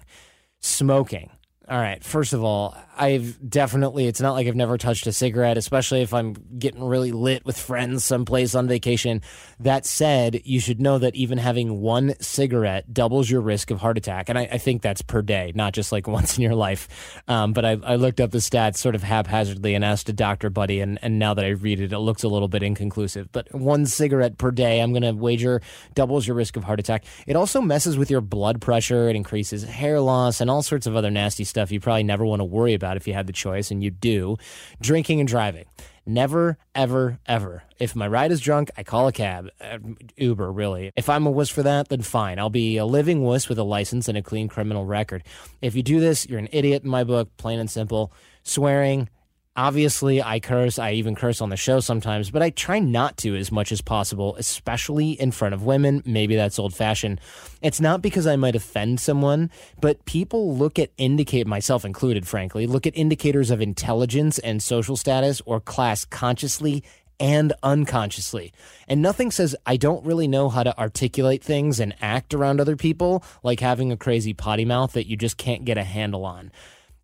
smoking. 0.59 1.29
All 1.69 1.77
right. 1.77 2.03
First 2.03 2.33
of 2.33 2.43
all, 2.43 2.75
I've 2.99 3.49
definitely, 3.49 4.07
it's 4.07 4.19
not 4.19 4.33
like 4.33 4.47
I've 4.47 4.55
never 4.55 4.77
touched 4.77 5.07
a 5.07 5.13
cigarette, 5.13 5.57
especially 5.57 6.01
if 6.01 6.13
I'm 6.13 6.33
getting 6.57 6.83
really 6.83 7.11
lit 7.11 7.45
with 7.45 7.57
friends 7.57 8.03
someplace 8.03 8.55
on 8.55 8.67
vacation. 8.67 9.21
That 9.59 9.85
said, 9.85 10.41
you 10.43 10.59
should 10.59 10.81
know 10.81 10.97
that 10.97 11.15
even 11.15 11.37
having 11.37 11.79
one 11.79 12.15
cigarette 12.19 12.93
doubles 12.93 13.29
your 13.29 13.41
risk 13.41 13.71
of 13.71 13.79
heart 13.79 13.97
attack. 13.97 14.27
And 14.27 14.37
I, 14.37 14.49
I 14.51 14.57
think 14.57 14.81
that's 14.81 15.01
per 15.01 15.21
day, 15.21 15.51
not 15.55 15.73
just 15.73 15.91
like 15.91 16.07
once 16.19 16.37
in 16.37 16.43
your 16.43 16.55
life. 16.55 17.21
Um, 17.27 17.53
but 17.53 17.65
I, 17.65 17.77
I, 17.83 17.95
looked 17.95 18.19
up 18.19 18.31
the 18.31 18.39
stats 18.39 18.77
sort 18.77 18.95
of 18.95 19.03
haphazardly 19.03 19.75
and 19.75 19.85
asked 19.85 20.09
a 20.09 20.13
doctor 20.13 20.49
buddy. 20.49 20.81
And, 20.81 20.97
and 21.01 21.19
now 21.19 21.33
that 21.33 21.45
I 21.45 21.49
read 21.49 21.79
it, 21.79 21.93
it 21.93 21.99
looks 21.99 22.23
a 22.23 22.27
little 22.27 22.47
bit 22.47 22.63
inconclusive. 22.63 23.31
But 23.31 23.53
one 23.53 23.85
cigarette 23.85 24.37
per 24.37 24.51
day, 24.51 24.79
I'm 24.79 24.91
going 24.91 25.03
to 25.03 25.11
wager 25.11 25.61
doubles 25.93 26.25
your 26.25 26.35
risk 26.35 26.57
of 26.57 26.63
heart 26.63 26.79
attack. 26.79 27.05
It 27.27 27.35
also 27.35 27.61
messes 27.61 27.97
with 27.97 28.09
your 28.09 28.21
blood 28.21 28.59
pressure. 28.59 29.07
It 29.09 29.15
increases 29.15 29.63
hair 29.63 29.99
loss 29.99 30.41
and 30.41 30.49
all 30.49 30.63
sorts 30.63 30.87
of 30.87 30.95
other 30.95 31.11
nasty 31.11 31.43
stuff 31.43 31.59
stuff 31.59 31.73
you 31.73 31.79
probably 31.79 32.03
never 32.03 32.25
want 32.25 32.39
to 32.39 32.45
worry 32.45 32.73
about 32.73 32.88
if 32.97 33.07
you 33.07 33.13
had 33.13 33.27
the 33.27 33.33
choice, 33.33 33.71
and 33.71 33.83
you 33.83 33.91
do 33.91 34.37
drinking 34.81 35.19
and 35.19 35.27
driving. 35.27 35.65
Never, 36.05 36.57
ever, 36.73 37.19
ever. 37.27 37.63
If 37.77 37.95
my 37.95 38.07
ride 38.07 38.31
is 38.31 38.41
drunk, 38.41 38.71
I 38.75 38.81
call 38.81 39.07
a 39.07 39.11
cab. 39.11 39.49
Uh, 39.61 39.77
Uber, 40.17 40.51
really. 40.51 40.91
If 40.95 41.07
I'm 41.07 41.27
a 41.27 41.31
wuss 41.31 41.49
for 41.49 41.61
that, 41.61 41.89
then 41.89 42.01
fine. 42.01 42.39
I'll 42.39 42.49
be 42.49 42.77
a 42.77 42.85
living 42.85 43.21
wuss 43.21 43.47
with 43.47 43.59
a 43.59 43.63
license 43.63 44.07
and 44.07 44.17
a 44.17 44.23
clean 44.23 44.47
criminal 44.47 44.85
record. 44.85 45.23
If 45.61 45.75
you 45.75 45.83
do 45.83 45.99
this, 45.99 46.27
you're 46.27 46.39
an 46.39 46.49
idiot 46.51 46.83
in 46.83 46.89
my 46.89 47.03
book, 47.03 47.37
plain 47.37 47.59
and 47.59 47.69
simple. 47.69 48.11
Swearing, 48.41 49.07
Obviously, 49.59 50.23
I 50.23 50.39
curse. 50.39 50.79
I 50.79 50.93
even 50.93 51.15
curse 51.15 51.41
on 51.41 51.49
the 51.49 51.57
show 51.57 51.81
sometimes, 51.81 52.31
but 52.31 52.41
I 52.41 52.49
try 52.49 52.79
not 52.79 53.17
to 53.17 53.35
as 53.35 53.51
much 53.51 53.73
as 53.73 53.81
possible, 53.81 54.37
especially 54.37 55.11
in 55.11 55.31
front 55.31 55.53
of 55.53 55.65
women. 55.65 56.01
Maybe 56.05 56.37
that's 56.37 56.59
old 56.59 56.73
fashioned. 56.73 57.19
It's 57.61 57.81
not 57.81 58.01
because 58.01 58.25
I 58.25 58.37
might 58.37 58.55
offend 58.55 59.01
someone, 59.01 59.51
but 59.81 60.05
people 60.05 60.55
look 60.55 60.79
at 60.79 60.91
indicate, 60.97 61.45
myself 61.45 61.83
included, 61.83 62.25
frankly, 62.25 62.67
look 62.67 62.87
at 62.87 62.95
indicators 62.95 63.51
of 63.51 63.59
intelligence 63.59 64.39
and 64.39 64.63
social 64.63 64.95
status 64.95 65.41
or 65.45 65.59
class 65.59 66.05
consciously 66.05 66.81
and 67.19 67.51
unconsciously. 67.61 68.53
And 68.87 69.01
nothing 69.01 69.29
says 69.29 69.57
I 69.65 69.75
don't 69.75 70.05
really 70.05 70.29
know 70.29 70.47
how 70.47 70.63
to 70.63 70.79
articulate 70.79 71.43
things 71.43 71.81
and 71.81 71.93
act 71.99 72.33
around 72.33 72.61
other 72.61 72.77
people 72.77 73.25
like 73.43 73.59
having 73.59 73.91
a 73.91 73.97
crazy 73.97 74.33
potty 74.33 74.63
mouth 74.63 74.93
that 74.93 75.07
you 75.07 75.17
just 75.17 75.35
can't 75.35 75.65
get 75.65 75.77
a 75.77 75.83
handle 75.83 76.23
on. 76.23 76.53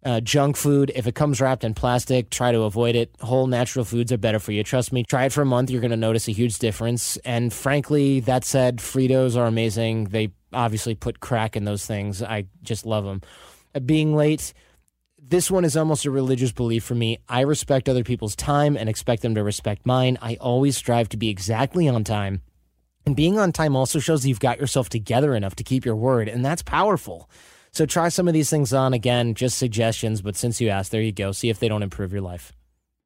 Uh, 0.06 0.22
junk 0.22 0.56
food, 0.56 0.92
if 0.94 1.08
it 1.08 1.16
comes 1.16 1.42
wrapped 1.42 1.64
in 1.64 1.74
plastic, 1.74 2.30
try 2.30 2.52
to 2.52 2.62
avoid 2.62 2.96
it. 2.96 3.10
Whole 3.22 3.48
natural 3.48 3.84
foods 3.84 4.12
are 4.12 4.20
better 4.20 4.38
for 4.38 4.52
you. 4.52 4.64
Trust 4.64 4.94
me. 4.94 5.04
Try 5.04 5.26
it 5.26 5.34
for 5.34 5.42
a 5.42 5.46
month. 5.46 5.72
You're 5.72 5.82
going 5.82 5.90
to 5.90 5.98
notice 5.98 6.28
a 6.28 6.32
huge 6.32 6.60
difference. 6.60 7.18
And 7.26 7.52
frankly, 7.52 8.20
that 8.22 8.44
said, 8.44 8.78
Fritos 8.78 9.36
are 9.36 9.48
amazing. 9.48 10.06
They 10.06 10.32
obviously 10.54 10.94
put 10.94 11.22
crack 11.22 11.56
in 11.56 11.66
those 11.66 11.88
things. 11.88 12.22
I 12.22 12.46
just 12.62 12.86
love 12.86 13.04
them. 13.04 13.22
Uh, 13.74 13.80
being 13.80 14.16
late, 14.16 14.54
this 15.18 15.50
one 15.50 15.66
is 15.66 15.76
almost 15.76 16.06
a 16.06 16.12
religious 16.12 16.52
belief 16.52 16.84
for 16.84 16.94
me. 16.94 17.18
I 17.28 17.42
respect 17.42 17.90
other 17.90 18.04
people's 18.04 18.36
time 18.36 18.78
and 18.78 18.88
expect 18.88 19.24
them 19.24 19.34
to 19.34 19.44
respect 19.44 19.88
mine. 19.88 20.20
I 20.22 20.36
always 20.36 20.78
strive 20.78 21.10
to 21.10 21.18
be 21.18 21.30
exactly 21.30 21.88
on 21.88 22.04
time. 22.04 22.44
And 23.08 23.16
being 23.16 23.40
on 23.40 23.52
time 23.52 23.76
also 23.76 23.98
shows 23.98 24.24
you've 24.24 24.40
got 24.40 24.60
yourself 24.60 24.88
together 24.88 25.34
enough 25.34 25.56
to 25.56 25.64
keep 25.64 25.84
your 25.84 25.96
word, 25.96 26.28
and 26.28 26.46
that's 26.46 26.62
powerful. 26.62 27.28
So 27.76 27.86
try 27.86 28.08
some 28.08 28.30
of 28.30 28.34
these 28.34 28.50
things 28.50 28.72
on. 28.72 28.94
Again, 28.94 29.34
just 29.34 29.58
suggestions, 29.58 30.22
but 30.22 30.38
since 30.38 30.62
you 30.62 30.70
asked, 30.70 30.94
there 30.94 31.02
you 31.02 31.12
go. 31.12 31.34
See 31.34 31.50
if 31.50 31.60
they 31.60 31.68
don't 31.68 31.84
improve 31.84 32.14
your 32.14 32.22
life. 32.22 32.54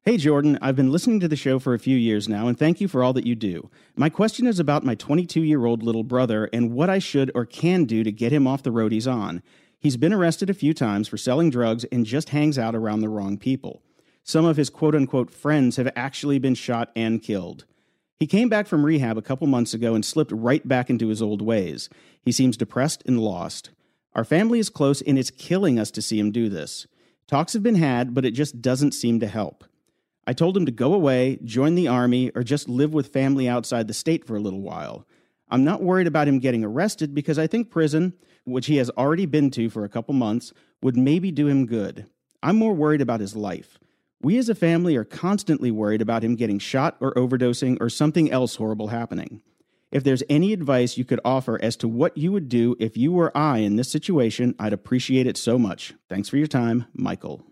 Hey, 0.04 0.16
Jordan, 0.16 0.60
I've 0.62 0.76
been 0.76 0.92
listening 0.92 1.18
to 1.20 1.26
the 1.26 1.34
show 1.34 1.58
for 1.58 1.74
a 1.74 1.78
few 1.80 1.96
years 1.96 2.28
now, 2.28 2.46
and 2.46 2.56
thank 2.56 2.80
you 2.80 2.86
for 2.86 3.02
all 3.02 3.12
that 3.14 3.26
you 3.26 3.34
do. 3.34 3.68
My 3.96 4.08
question 4.08 4.46
is 4.46 4.60
about 4.60 4.84
my 4.84 4.94
22 4.94 5.42
year 5.42 5.66
old 5.66 5.82
little 5.82 6.04
brother 6.04 6.48
and 6.52 6.70
what 6.72 6.88
I 6.88 7.00
should 7.00 7.32
or 7.34 7.46
can 7.46 7.84
do 7.84 8.04
to 8.04 8.12
get 8.12 8.30
him 8.30 8.46
off 8.46 8.62
the 8.62 8.70
road 8.70 8.92
he's 8.92 9.08
on. 9.08 9.42
He's 9.80 9.96
been 9.96 10.12
arrested 10.12 10.48
a 10.48 10.54
few 10.54 10.72
times 10.72 11.08
for 11.08 11.16
selling 11.16 11.50
drugs 11.50 11.82
and 11.86 12.06
just 12.06 12.28
hangs 12.28 12.56
out 12.56 12.76
around 12.76 13.00
the 13.00 13.08
wrong 13.08 13.38
people. 13.38 13.82
Some 14.22 14.44
of 14.44 14.56
his 14.56 14.70
quote 14.70 14.94
unquote 14.94 15.32
friends 15.32 15.78
have 15.78 15.90
actually 15.96 16.38
been 16.38 16.54
shot 16.54 16.92
and 16.94 17.20
killed. 17.20 17.64
He 18.20 18.28
came 18.28 18.48
back 18.48 18.68
from 18.68 18.86
rehab 18.86 19.18
a 19.18 19.22
couple 19.22 19.48
months 19.48 19.74
ago 19.74 19.96
and 19.96 20.04
slipped 20.04 20.30
right 20.30 20.66
back 20.68 20.90
into 20.90 21.08
his 21.08 21.20
old 21.20 21.42
ways. 21.42 21.88
He 22.22 22.30
seems 22.30 22.56
depressed 22.56 23.02
and 23.04 23.18
lost. 23.18 23.70
Our 24.14 24.24
family 24.24 24.58
is 24.58 24.70
close, 24.70 25.02
and 25.02 25.18
it's 25.18 25.30
killing 25.30 25.78
us 25.78 25.90
to 25.92 26.02
see 26.02 26.18
him 26.18 26.32
do 26.32 26.48
this. 26.48 26.86
Talks 27.26 27.52
have 27.52 27.62
been 27.62 27.76
had, 27.76 28.12
but 28.12 28.24
it 28.24 28.32
just 28.32 28.60
doesn't 28.60 28.92
seem 28.92 29.20
to 29.20 29.26
help. 29.26 29.64
I 30.26 30.32
told 30.32 30.56
him 30.56 30.66
to 30.66 30.72
go 30.72 30.94
away, 30.94 31.38
join 31.44 31.74
the 31.74 31.88
army, 31.88 32.30
or 32.34 32.42
just 32.42 32.68
live 32.68 32.92
with 32.92 33.12
family 33.12 33.48
outside 33.48 33.86
the 33.88 33.94
state 33.94 34.24
for 34.24 34.36
a 34.36 34.40
little 34.40 34.60
while. 34.60 35.06
I'm 35.48 35.64
not 35.64 35.82
worried 35.82 36.06
about 36.06 36.28
him 36.28 36.38
getting 36.38 36.64
arrested 36.64 37.14
because 37.14 37.38
I 37.38 37.46
think 37.46 37.70
prison, 37.70 38.14
which 38.44 38.66
he 38.66 38.76
has 38.76 38.90
already 38.90 39.26
been 39.26 39.50
to 39.52 39.70
for 39.70 39.84
a 39.84 39.88
couple 39.88 40.14
months, 40.14 40.52
would 40.82 40.96
maybe 40.96 41.30
do 41.30 41.48
him 41.48 41.66
good. 41.66 42.06
I'm 42.42 42.56
more 42.56 42.74
worried 42.74 43.00
about 43.00 43.20
his 43.20 43.36
life. 43.36 43.78
We 44.22 44.38
as 44.38 44.48
a 44.48 44.54
family 44.54 44.96
are 44.96 45.04
constantly 45.04 45.70
worried 45.70 46.02
about 46.02 46.22
him 46.22 46.36
getting 46.36 46.58
shot 46.58 46.96
or 47.00 47.14
overdosing 47.14 47.78
or 47.80 47.88
something 47.88 48.30
else 48.30 48.56
horrible 48.56 48.88
happening. 48.88 49.42
If 49.92 50.04
there's 50.04 50.22
any 50.28 50.52
advice 50.52 50.96
you 50.96 51.04
could 51.04 51.20
offer 51.24 51.58
as 51.62 51.76
to 51.76 51.88
what 51.88 52.16
you 52.16 52.30
would 52.32 52.48
do 52.48 52.76
if 52.78 52.96
you 52.96 53.12
were 53.12 53.36
I 53.36 53.58
in 53.58 53.76
this 53.76 53.90
situation, 53.90 54.54
I'd 54.58 54.72
appreciate 54.72 55.26
it 55.26 55.36
so 55.36 55.58
much. 55.58 55.94
Thanks 56.08 56.28
for 56.28 56.36
your 56.36 56.46
time, 56.46 56.86
Michael. 56.94 57.44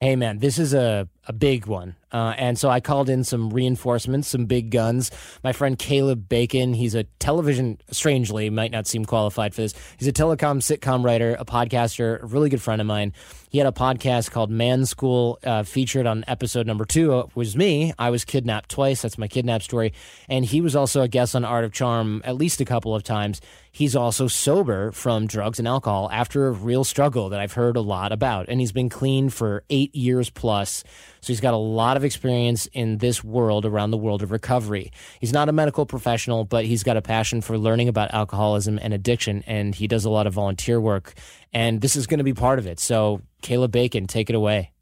Hey, 0.00 0.14
man, 0.14 0.38
this 0.38 0.58
is 0.58 0.74
a, 0.74 1.08
a 1.28 1.32
big 1.32 1.66
one. 1.66 1.94
Uh, 2.10 2.34
and 2.38 2.58
so 2.58 2.70
I 2.70 2.80
called 2.80 3.10
in 3.10 3.22
some 3.22 3.50
reinforcements, 3.50 4.28
some 4.28 4.46
big 4.46 4.70
guns. 4.70 5.10
My 5.44 5.52
friend 5.52 5.78
Caleb 5.78 6.26
Bacon, 6.28 6.72
he's 6.72 6.94
a 6.94 7.04
television, 7.18 7.78
strangely, 7.90 8.48
might 8.48 8.70
not 8.70 8.86
seem 8.86 9.04
qualified 9.04 9.54
for 9.54 9.60
this. 9.60 9.74
He's 9.98 10.08
a 10.08 10.12
telecom 10.12 10.62
sitcom 10.62 11.04
writer, 11.04 11.36
a 11.38 11.44
podcaster, 11.44 12.22
a 12.22 12.26
really 12.26 12.48
good 12.48 12.62
friend 12.62 12.80
of 12.80 12.86
mine. 12.86 13.12
He 13.50 13.58
had 13.58 13.66
a 13.66 13.72
podcast 13.72 14.30
called 14.30 14.50
Man 14.50 14.86
School, 14.86 15.38
uh, 15.44 15.64
featured 15.64 16.06
on 16.06 16.24
episode 16.26 16.66
number 16.66 16.86
two. 16.86 17.18
It 17.20 17.36
was 17.36 17.56
me. 17.56 17.92
I 17.98 18.08
was 18.10 18.24
kidnapped 18.24 18.70
twice. 18.70 19.02
That's 19.02 19.18
my 19.18 19.28
kidnap 19.28 19.62
story. 19.62 19.92
And 20.28 20.44
he 20.44 20.62
was 20.62 20.74
also 20.74 21.02
a 21.02 21.08
guest 21.08 21.36
on 21.36 21.44
Art 21.44 21.64
of 21.64 21.72
Charm 21.72 22.22
at 22.24 22.36
least 22.36 22.60
a 22.60 22.64
couple 22.64 22.94
of 22.94 23.02
times. 23.02 23.40
He's 23.70 23.94
also 23.94 24.28
sober 24.28 24.92
from 24.92 25.26
drugs 25.26 25.58
and 25.58 25.68
alcohol 25.68 26.10
after 26.12 26.48
a 26.48 26.52
real 26.52 26.84
struggle 26.84 27.28
that 27.28 27.40
I've 27.40 27.52
heard 27.52 27.76
a 27.76 27.80
lot 27.80 28.12
about. 28.12 28.46
And 28.48 28.60
he's 28.60 28.72
been 28.72 28.88
clean 28.88 29.28
for 29.30 29.62
eight 29.70 29.94
years 29.94 30.30
plus. 30.30 30.84
So 31.20 31.28
he's 31.28 31.40
got 31.40 31.54
a 31.54 31.58
lot 31.58 31.96
of 31.96 32.04
experience 32.04 32.66
in 32.72 32.98
this 32.98 33.22
world 33.22 33.64
around 33.64 33.90
the 33.90 33.96
world 33.96 34.22
of 34.22 34.30
recovery. 34.30 34.92
He's 35.20 35.32
not 35.32 35.48
a 35.48 35.52
medical 35.52 35.86
professional, 35.86 36.44
but 36.44 36.64
he's 36.64 36.82
got 36.82 36.96
a 36.96 37.02
passion 37.02 37.40
for 37.40 37.58
learning 37.58 37.88
about 37.88 38.12
alcoholism 38.12 38.78
and 38.80 38.94
addiction, 38.94 39.42
and 39.46 39.74
he 39.74 39.86
does 39.86 40.04
a 40.04 40.10
lot 40.10 40.26
of 40.26 40.34
volunteer 40.34 40.80
work. 40.80 41.14
And 41.52 41.80
this 41.80 41.96
is 41.96 42.06
going 42.06 42.18
to 42.18 42.24
be 42.24 42.34
part 42.34 42.58
of 42.58 42.66
it. 42.66 42.80
So, 42.80 43.22
Caleb 43.42 43.72
Bacon, 43.72 44.06
take 44.06 44.30
it 44.30 44.36
away. 44.36 44.72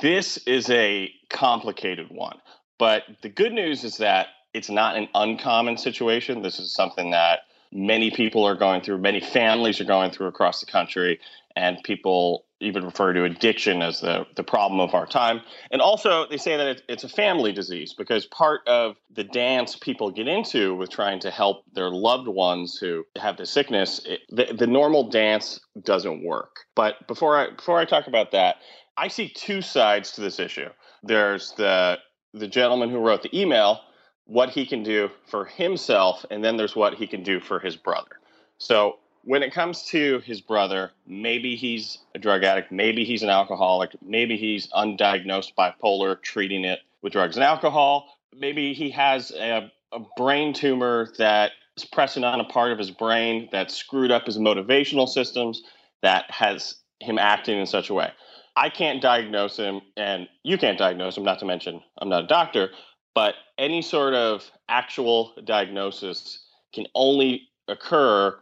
This 0.00 0.36
is 0.38 0.70
a 0.70 1.12
complicated 1.30 2.10
one, 2.10 2.38
but 2.78 3.04
the 3.22 3.28
good 3.28 3.52
news 3.52 3.82
is 3.82 3.96
that 3.96 4.28
it's 4.54 4.70
not 4.70 4.96
an 4.96 5.08
uncommon 5.14 5.76
situation. 5.76 6.42
This 6.42 6.58
is 6.58 6.72
something 6.72 7.10
that 7.10 7.40
many 7.72 8.10
people 8.10 8.44
are 8.44 8.54
going 8.54 8.82
through, 8.82 8.98
many 8.98 9.20
families 9.20 9.80
are 9.80 9.84
going 9.84 10.10
through 10.10 10.26
across 10.26 10.60
the 10.60 10.66
country, 10.66 11.20
and 11.56 11.78
people 11.82 12.44
even 12.60 12.84
refer 12.84 13.12
to 13.12 13.24
addiction 13.24 13.82
as 13.82 14.00
the, 14.00 14.26
the 14.36 14.42
problem 14.42 14.80
of 14.80 14.94
our 14.94 15.06
time. 15.06 15.40
And 15.70 15.80
also, 15.80 16.26
they 16.28 16.36
say 16.36 16.56
that 16.56 16.66
it, 16.66 16.82
it's 16.88 17.04
a 17.04 17.08
family 17.08 17.52
disease 17.52 17.94
because 17.94 18.26
part 18.26 18.60
of 18.66 18.96
the 19.10 19.24
dance 19.24 19.76
people 19.76 20.10
get 20.10 20.28
into 20.28 20.74
with 20.74 20.90
trying 20.90 21.20
to 21.20 21.30
help 21.30 21.64
their 21.72 21.90
loved 21.90 22.28
ones 22.28 22.76
who 22.76 23.04
have 23.16 23.36
the 23.36 23.46
sickness, 23.46 24.00
it, 24.04 24.20
the, 24.28 24.54
the 24.56 24.66
normal 24.66 25.08
dance 25.08 25.60
doesn't 25.82 26.24
work. 26.24 26.60
But 26.74 27.06
before 27.06 27.36
I 27.36 27.50
before 27.50 27.78
I 27.78 27.84
talk 27.84 28.06
about 28.06 28.32
that, 28.32 28.56
I 28.96 29.08
see 29.08 29.28
two 29.28 29.62
sides 29.62 30.12
to 30.12 30.20
this 30.20 30.38
issue. 30.38 30.68
There's 31.02 31.52
the 31.52 31.98
the 32.34 32.48
gentleman 32.48 32.90
who 32.90 32.98
wrote 32.98 33.22
the 33.22 33.38
email, 33.38 33.80
what 34.24 34.50
he 34.50 34.66
can 34.66 34.82
do 34.82 35.10
for 35.26 35.44
himself, 35.46 36.24
and 36.30 36.44
then 36.44 36.56
there's 36.56 36.76
what 36.76 36.94
he 36.94 37.06
can 37.06 37.22
do 37.22 37.40
for 37.40 37.58
his 37.58 37.76
brother. 37.76 38.20
So 38.58 38.98
when 39.24 39.42
it 39.42 39.52
comes 39.52 39.84
to 39.84 40.20
his 40.20 40.40
brother, 40.40 40.92
maybe 41.06 41.56
he's 41.56 41.98
a 42.14 42.18
drug 42.18 42.42
addict, 42.44 42.72
maybe 42.72 43.04
he's 43.04 43.22
an 43.22 43.30
alcoholic, 43.30 43.90
maybe 44.02 44.36
he's 44.36 44.68
undiagnosed 44.68 45.54
bipolar, 45.58 46.20
treating 46.20 46.64
it 46.64 46.80
with 47.02 47.12
drugs 47.12 47.36
and 47.36 47.44
alcohol, 47.44 48.16
maybe 48.34 48.72
he 48.72 48.90
has 48.90 49.30
a, 49.32 49.70
a 49.92 50.00
brain 50.16 50.52
tumor 50.52 51.08
that 51.18 51.52
is 51.76 51.84
pressing 51.84 52.24
on 52.24 52.40
a 52.40 52.44
part 52.44 52.72
of 52.72 52.78
his 52.78 52.90
brain 52.90 53.48
that 53.52 53.70
screwed 53.70 54.10
up 54.10 54.26
his 54.26 54.38
motivational 54.38 55.08
systems, 55.08 55.62
that 56.02 56.30
has 56.30 56.76
him 57.00 57.18
acting 57.18 57.58
in 57.58 57.66
such 57.66 57.90
a 57.90 57.94
way. 57.94 58.10
I 58.56 58.68
can't 58.68 59.00
diagnose 59.00 59.56
him, 59.56 59.80
and 59.96 60.28
you 60.42 60.58
can't 60.58 60.78
diagnose 60.78 61.16
him, 61.16 61.24
not 61.24 61.38
to 61.38 61.44
mention 61.44 61.82
I'm 61.98 62.08
not 62.08 62.24
a 62.24 62.26
doctor, 62.26 62.70
but 63.14 63.34
any 63.58 63.82
sort 63.82 64.14
of 64.14 64.50
actual 64.68 65.32
diagnosis 65.44 66.44
can 66.72 66.86
only 66.94 67.48
occur 67.68 68.36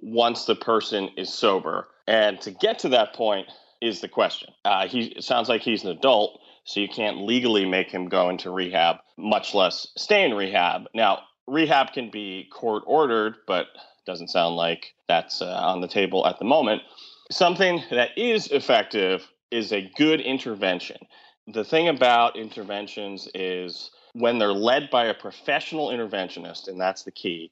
once 0.00 0.44
the 0.44 0.54
person 0.54 1.10
is 1.16 1.32
sober. 1.32 1.88
And 2.06 2.40
to 2.42 2.50
get 2.50 2.78
to 2.80 2.88
that 2.90 3.14
point 3.14 3.48
is 3.80 4.00
the 4.00 4.08
question. 4.08 4.52
Uh, 4.64 4.86
he 4.86 5.06
it 5.06 5.24
sounds 5.24 5.48
like 5.48 5.62
he's 5.62 5.84
an 5.84 5.90
adult, 5.90 6.40
so 6.64 6.80
you 6.80 6.88
can't 6.88 7.22
legally 7.22 7.64
make 7.64 7.90
him 7.90 8.08
go 8.08 8.28
into 8.28 8.50
rehab, 8.50 8.96
much 9.16 9.54
less 9.54 9.88
stay 9.96 10.24
in 10.24 10.34
rehab. 10.34 10.86
Now, 10.94 11.20
rehab 11.46 11.92
can 11.92 12.10
be 12.10 12.48
court 12.52 12.84
ordered, 12.86 13.36
but 13.46 13.66
doesn't 14.06 14.28
sound 14.28 14.56
like 14.56 14.94
that's 15.08 15.42
uh, 15.42 15.46
on 15.46 15.80
the 15.80 15.88
table 15.88 16.26
at 16.26 16.38
the 16.38 16.44
moment. 16.44 16.82
Something 17.30 17.82
that 17.90 18.10
is 18.16 18.48
effective 18.48 19.28
is 19.50 19.72
a 19.72 19.90
good 19.96 20.20
intervention. 20.20 20.98
The 21.46 21.64
thing 21.64 21.88
about 21.88 22.36
interventions 22.36 23.28
is 23.34 23.90
when 24.12 24.38
they're 24.38 24.52
led 24.52 24.90
by 24.90 25.06
a 25.06 25.14
professional 25.14 25.88
interventionist, 25.88 26.68
and 26.68 26.80
that's 26.80 27.02
the 27.02 27.10
key. 27.10 27.50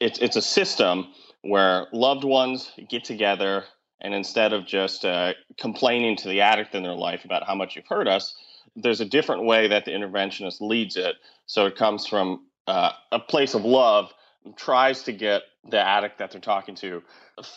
It's 0.00 0.18
it's 0.18 0.36
a 0.36 0.42
system 0.42 1.12
where 1.42 1.86
loved 1.92 2.24
ones 2.24 2.70
get 2.88 3.04
together 3.04 3.64
and 4.00 4.14
instead 4.14 4.52
of 4.52 4.66
just 4.66 5.04
uh, 5.04 5.34
complaining 5.58 6.16
to 6.16 6.28
the 6.28 6.40
addict 6.40 6.74
in 6.74 6.82
their 6.82 6.94
life 6.94 7.24
about 7.24 7.46
how 7.46 7.54
much 7.54 7.76
you've 7.76 7.86
hurt 7.86 8.08
us, 8.08 8.34
there's 8.76 9.00
a 9.00 9.04
different 9.04 9.44
way 9.44 9.68
that 9.68 9.84
the 9.84 9.90
interventionist 9.90 10.60
leads 10.60 10.96
it. 10.96 11.16
So 11.46 11.66
it 11.66 11.76
comes 11.76 12.06
from 12.06 12.46
uh, 12.66 12.92
a 13.12 13.18
place 13.18 13.54
of 13.54 13.64
love, 13.64 14.12
tries 14.56 15.02
to 15.02 15.12
get 15.12 15.42
the 15.68 15.78
addict 15.78 16.18
that 16.18 16.30
they're 16.30 16.40
talking 16.40 16.74
to 16.74 17.02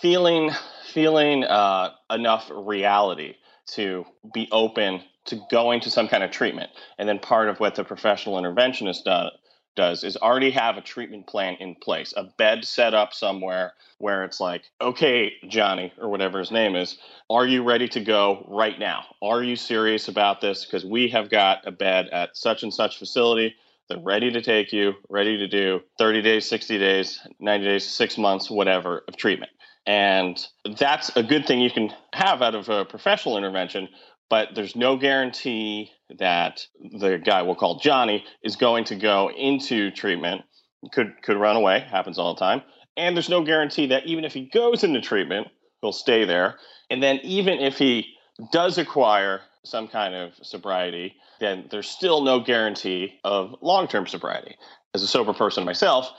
feeling 0.02 0.52
feeling 0.92 1.44
uh, 1.46 1.92
enough 2.10 2.52
reality 2.54 3.36
to 3.66 4.06
be 4.34 4.50
open 4.52 5.02
to 5.26 5.40
going 5.50 5.80
to 5.80 5.90
some 5.90 6.10
kind 6.10 6.24
of 6.24 6.32
treatment. 6.32 6.70
And 6.98 7.08
then 7.08 7.20
part 7.20 7.48
of 7.48 7.60
what 7.60 7.76
the 7.76 7.84
professional 7.86 8.36
interventionist 8.36 9.06
does 9.06 9.32
does 9.76 10.04
is 10.04 10.18
already 10.18 10.52
have 10.52 10.78
a 10.78 10.82
treatment 10.82 11.28
plan 11.28 11.56
in 11.60 11.76
place, 11.76 12.14
a 12.16 12.24
bed 12.24 12.66
set 12.66 12.94
up 12.94 13.14
somewhere 13.14 13.74
where 13.98 14.24
it's 14.24 14.40
like, 14.40 14.64
okay, 14.82 15.34
Johnny, 15.48 15.94
or 16.00 16.10
whatever 16.10 16.40
his 16.40 16.52
name 16.52 16.76
is, 16.76 16.98
are 17.30 17.46
you 17.46 17.64
ready 17.64 17.88
to 17.90 18.00
go 18.00 18.46
right 18.50 18.78
now? 18.78 19.04
Are 19.22 19.44
you 19.44 19.56
serious 19.56 20.08
about 20.08 20.42
this? 20.42 20.66
Because 20.66 20.86
we 20.86 21.10
have 21.10 21.30
got 21.30 21.68
a 21.68 21.72
bed 21.72 22.10
at 22.12 22.36
such 22.36 22.64
and 22.64 22.74
such 22.74 22.98
facility. 22.98 23.56
They're 23.90 24.00
ready 24.00 24.32
to 24.32 24.42
take 24.42 24.72
you, 24.72 24.94
ready 25.10 25.38
to 25.38 25.48
do 25.48 25.82
30 25.98 26.22
days, 26.22 26.48
60 26.48 26.78
days, 26.80 27.20
90 27.40 27.66
days, 27.66 27.86
six 27.86 28.18
months, 28.18 28.50
whatever 28.50 29.04
of 29.08 29.18
treatment. 29.18 29.52
And 29.86 30.38
that's 30.78 31.12
a 31.18 31.24
good 31.24 31.46
thing 31.46 31.60
you 31.60 31.70
can 31.70 31.94
have 32.14 32.42
out 32.42 32.56
of 32.56 32.70
a 32.70 32.86
professional 32.86 33.38
intervention 33.38 33.90
but 34.34 34.56
there's 34.56 34.76
no 34.76 34.98
guarantee 34.98 35.92
that 36.20 36.66
the 36.80 37.18
guy 37.18 37.42
we'll 37.42 37.56
call 37.56 37.80
Johnny 37.80 38.24
is 38.44 38.56
going 38.56 38.86
to 38.86 38.96
go 38.96 39.30
into 39.30 39.92
treatment. 39.92 40.44
Could 40.92 41.22
could 41.24 41.38
run 41.38 41.56
away, 41.56 41.80
happens 41.80 42.20
all 42.20 42.34
the 42.34 42.40
time. 42.40 42.62
And 42.98 43.16
there's 43.16 43.30
no 43.30 43.44
guarantee 43.44 43.88
that 43.88 44.06
even 44.06 44.26
if 44.26 44.34
he 44.34 44.46
goes 44.46 44.84
into 44.84 45.02
treatment, 45.02 45.48
he'll 45.82 45.92
stay 45.92 46.26
there. 46.26 46.58
And 46.90 47.02
then 47.02 47.20
even 47.24 47.60
if 47.60 47.78
he 47.78 48.14
does 48.52 48.78
acquire 48.78 49.42
some 49.66 49.88
kind 49.88 50.14
of 50.14 50.34
sobriety, 50.42 51.16
then 51.40 51.68
there's 51.72 51.90
still 51.90 52.22
no 52.22 52.40
guarantee 52.40 53.20
of 53.24 53.56
long-term 53.62 54.08
sobriety. 54.08 54.56
As 54.94 55.02
a 55.02 55.08
sober 55.08 55.34
person 55.34 55.66
myself, 55.66 56.12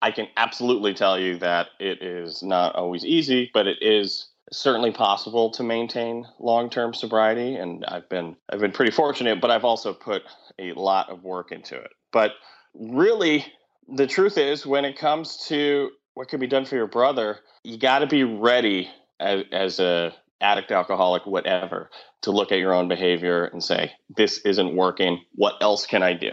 I 0.00 0.10
can 0.10 0.28
absolutely 0.36 0.94
tell 0.94 1.18
you 1.18 1.38
that 1.38 1.68
it 1.78 2.02
is 2.02 2.42
not 2.42 2.74
always 2.74 3.04
easy, 3.04 3.50
but 3.52 3.66
it 3.66 3.78
is 3.82 4.28
certainly 4.50 4.90
possible 4.90 5.50
to 5.52 5.62
maintain 5.62 6.26
long-term 6.38 6.94
sobriety 6.94 7.54
and 7.56 7.84
I've 7.86 8.08
been 8.08 8.36
I've 8.50 8.60
been 8.60 8.72
pretty 8.72 8.90
fortunate 8.90 9.40
but 9.40 9.50
I've 9.50 9.64
also 9.64 9.92
put 9.92 10.22
a 10.58 10.72
lot 10.72 11.10
of 11.10 11.22
work 11.22 11.52
into 11.52 11.76
it. 11.76 11.90
But 12.12 12.32
really 12.74 13.46
the 13.88 14.06
truth 14.06 14.38
is 14.38 14.66
when 14.66 14.84
it 14.84 14.98
comes 14.98 15.46
to 15.48 15.90
what 16.14 16.28
can 16.28 16.40
be 16.40 16.46
done 16.46 16.64
for 16.64 16.76
your 16.76 16.86
brother, 16.86 17.38
you 17.62 17.78
got 17.78 18.00
to 18.00 18.06
be 18.06 18.24
ready 18.24 18.90
as, 19.18 19.44
as 19.52 19.80
a 19.80 20.12
addict 20.40 20.72
alcoholic 20.72 21.24
whatever 21.24 21.88
to 22.22 22.32
look 22.32 22.50
at 22.50 22.58
your 22.58 22.74
own 22.74 22.88
behavior 22.88 23.44
and 23.44 23.62
say 23.62 23.92
this 24.14 24.38
isn't 24.38 24.74
working, 24.74 25.22
what 25.34 25.54
else 25.60 25.86
can 25.86 26.02
I 26.02 26.14
do? 26.14 26.30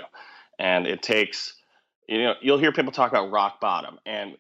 And 0.58 0.88
it 0.88 1.02
takes 1.02 1.54
you 2.08 2.24
know 2.24 2.34
you'll 2.42 2.58
hear 2.58 2.72
people 2.72 2.92
talk 2.92 3.12
about 3.12 3.32
rock 3.32 3.62
bottom 3.62 4.00
and 4.06 4.36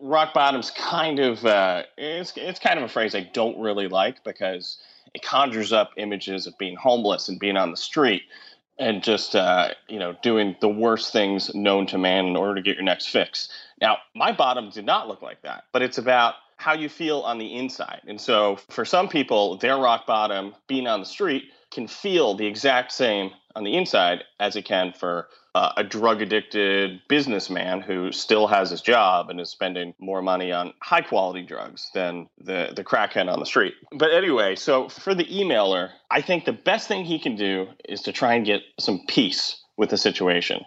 rock 0.00 0.34
bottom's 0.34 0.70
kind 0.70 1.18
of 1.18 1.44
uh, 1.44 1.82
it's 1.96 2.32
it's 2.36 2.58
kind 2.58 2.78
of 2.78 2.84
a 2.84 2.88
phrase 2.88 3.14
I 3.14 3.20
don't 3.20 3.58
really 3.58 3.88
like 3.88 4.24
because 4.24 4.78
it 5.14 5.22
conjures 5.22 5.72
up 5.72 5.92
images 5.96 6.46
of 6.46 6.56
being 6.58 6.76
homeless 6.76 7.28
and 7.28 7.38
being 7.38 7.56
on 7.56 7.70
the 7.70 7.76
street 7.76 8.22
and 8.78 9.02
just 9.02 9.34
uh, 9.34 9.70
you 9.88 9.98
know 9.98 10.16
doing 10.22 10.56
the 10.60 10.68
worst 10.68 11.12
things 11.12 11.54
known 11.54 11.86
to 11.86 11.98
man 11.98 12.26
in 12.26 12.36
order 12.36 12.54
to 12.54 12.62
get 12.62 12.76
your 12.76 12.84
next 12.84 13.06
fix. 13.06 13.48
Now, 13.80 13.98
my 14.14 14.32
bottom 14.32 14.70
did 14.70 14.84
not 14.84 15.08
look 15.08 15.22
like 15.22 15.42
that, 15.42 15.64
but 15.72 15.82
it's 15.82 15.98
about 15.98 16.34
how 16.56 16.72
you 16.72 16.88
feel 16.88 17.20
on 17.20 17.38
the 17.38 17.54
inside. 17.54 18.00
And 18.06 18.20
so, 18.20 18.58
for 18.70 18.84
some 18.84 19.08
people, 19.08 19.56
their 19.58 19.76
rock 19.76 20.06
bottom, 20.06 20.54
being 20.66 20.86
on 20.86 21.00
the 21.00 21.06
street, 21.06 21.44
can 21.70 21.86
feel 21.86 22.34
the 22.34 22.46
exact 22.46 22.92
same 22.92 23.30
on 23.58 23.64
the 23.64 23.76
inside 23.76 24.22
as 24.38 24.54
it 24.54 24.64
can 24.64 24.92
for 24.92 25.28
uh, 25.56 25.72
a 25.76 25.82
drug 25.82 26.22
addicted 26.22 27.00
businessman 27.08 27.80
who 27.80 28.12
still 28.12 28.46
has 28.46 28.70
his 28.70 28.80
job 28.80 29.28
and 29.28 29.40
is 29.40 29.50
spending 29.50 29.92
more 29.98 30.22
money 30.22 30.52
on 30.52 30.72
high 30.80 31.00
quality 31.00 31.42
drugs 31.42 31.90
than 31.92 32.28
the, 32.38 32.72
the 32.76 32.84
crackhead 32.84 33.30
on 33.30 33.40
the 33.40 33.44
street. 33.44 33.74
But 33.92 34.12
anyway, 34.12 34.54
so 34.54 34.88
for 34.88 35.12
the 35.12 35.24
emailer, 35.24 35.90
I 36.08 36.20
think 36.20 36.44
the 36.44 36.52
best 36.52 36.86
thing 36.86 37.04
he 37.04 37.18
can 37.18 37.34
do 37.34 37.66
is 37.88 38.00
to 38.02 38.12
try 38.12 38.34
and 38.34 38.46
get 38.46 38.62
some 38.78 39.00
peace 39.08 39.60
with 39.76 39.90
the 39.90 39.98
situation. 39.98 40.64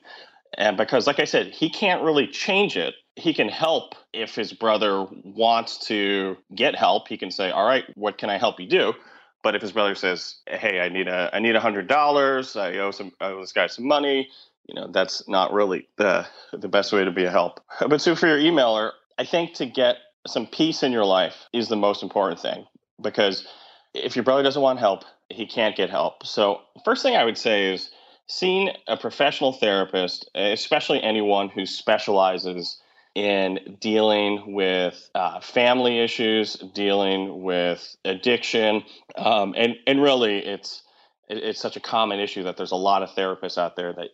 And 0.57 0.75
because, 0.75 1.07
like 1.07 1.21
I 1.21 1.25
said, 1.25 1.48
he 1.48 1.69
can't 1.69 2.03
really 2.03 2.27
change 2.27 2.75
it. 2.75 2.93
He 3.15 3.33
can 3.33 3.48
help 3.48 3.96
if 4.11 4.35
his 4.35 4.51
brother 4.51 5.07
wants 5.24 5.87
to 5.87 6.35
get 6.53 6.75
help. 6.75 7.07
He 7.07 7.18
can 7.18 7.31
say, 7.31 7.51
All 7.51 7.65
right, 7.65 7.85
what 7.96 8.18
can 8.18 8.29
I 8.29 8.37
help 8.37 8.59
you 8.59 8.68
do? 8.68 8.94
But 9.43 9.55
if 9.55 9.61
his 9.61 9.71
brother 9.71 9.95
says, 9.95 10.35
"Hey, 10.47 10.79
I 10.79 10.89
need 10.89 11.07
a 11.07 11.29
I 11.33 11.39
need 11.39 11.55
a 11.55 11.59
hundred 11.59 11.87
dollars. 11.87 12.55
I 12.55 12.77
owe 12.77 12.91
some 12.91 13.11
I 13.19 13.27
owe 13.27 13.41
this 13.41 13.53
guy 13.53 13.67
some 13.67 13.87
money," 13.87 14.29
you 14.67 14.75
know 14.75 14.87
that's 14.87 15.27
not 15.27 15.53
really 15.53 15.87
the 15.97 16.25
the 16.53 16.67
best 16.67 16.93
way 16.93 17.03
to 17.03 17.11
be 17.11 17.25
a 17.25 17.31
help. 17.31 17.59
But 17.87 18.01
so 18.01 18.15
for 18.15 18.27
your 18.27 18.37
emailer, 18.37 18.91
I 19.17 19.25
think 19.25 19.53
to 19.55 19.65
get 19.65 19.97
some 20.27 20.45
peace 20.47 20.83
in 20.83 20.91
your 20.91 21.05
life 21.05 21.47
is 21.53 21.67
the 21.67 21.75
most 21.75 22.03
important 22.03 22.39
thing 22.39 22.67
because 23.01 23.47
if 23.93 24.15
your 24.15 24.23
brother 24.23 24.43
doesn't 24.43 24.61
want 24.61 24.79
help, 24.79 25.03
he 25.29 25.45
can't 25.45 25.75
get 25.75 25.89
help. 25.89 26.25
So 26.25 26.61
first 26.85 27.03
thing 27.03 27.15
I 27.15 27.25
would 27.25 27.37
say 27.37 27.73
is 27.73 27.91
seeing 28.27 28.71
a 28.87 28.95
professional 28.95 29.51
therapist, 29.51 30.29
especially 30.35 31.01
anyone 31.01 31.49
who 31.49 31.65
specializes 31.65 32.81
in 33.15 33.77
dealing 33.79 34.53
with 34.53 35.09
uh, 35.15 35.39
family 35.41 36.00
issues, 36.00 36.53
dealing 36.74 37.43
with 37.43 37.95
addiction, 38.05 38.83
um, 39.17 39.53
and 39.57 39.75
and 39.85 40.01
really 40.01 40.39
it's 40.39 40.83
it's 41.27 41.59
such 41.59 41.75
a 41.75 41.81
common 41.81 42.19
issue 42.19 42.43
that 42.43 42.57
there's 42.57 42.71
a 42.71 42.77
lot 42.77 43.03
of 43.03 43.09
therapists 43.09 43.57
out 43.57 43.75
there 43.75 43.93
that 43.93 44.09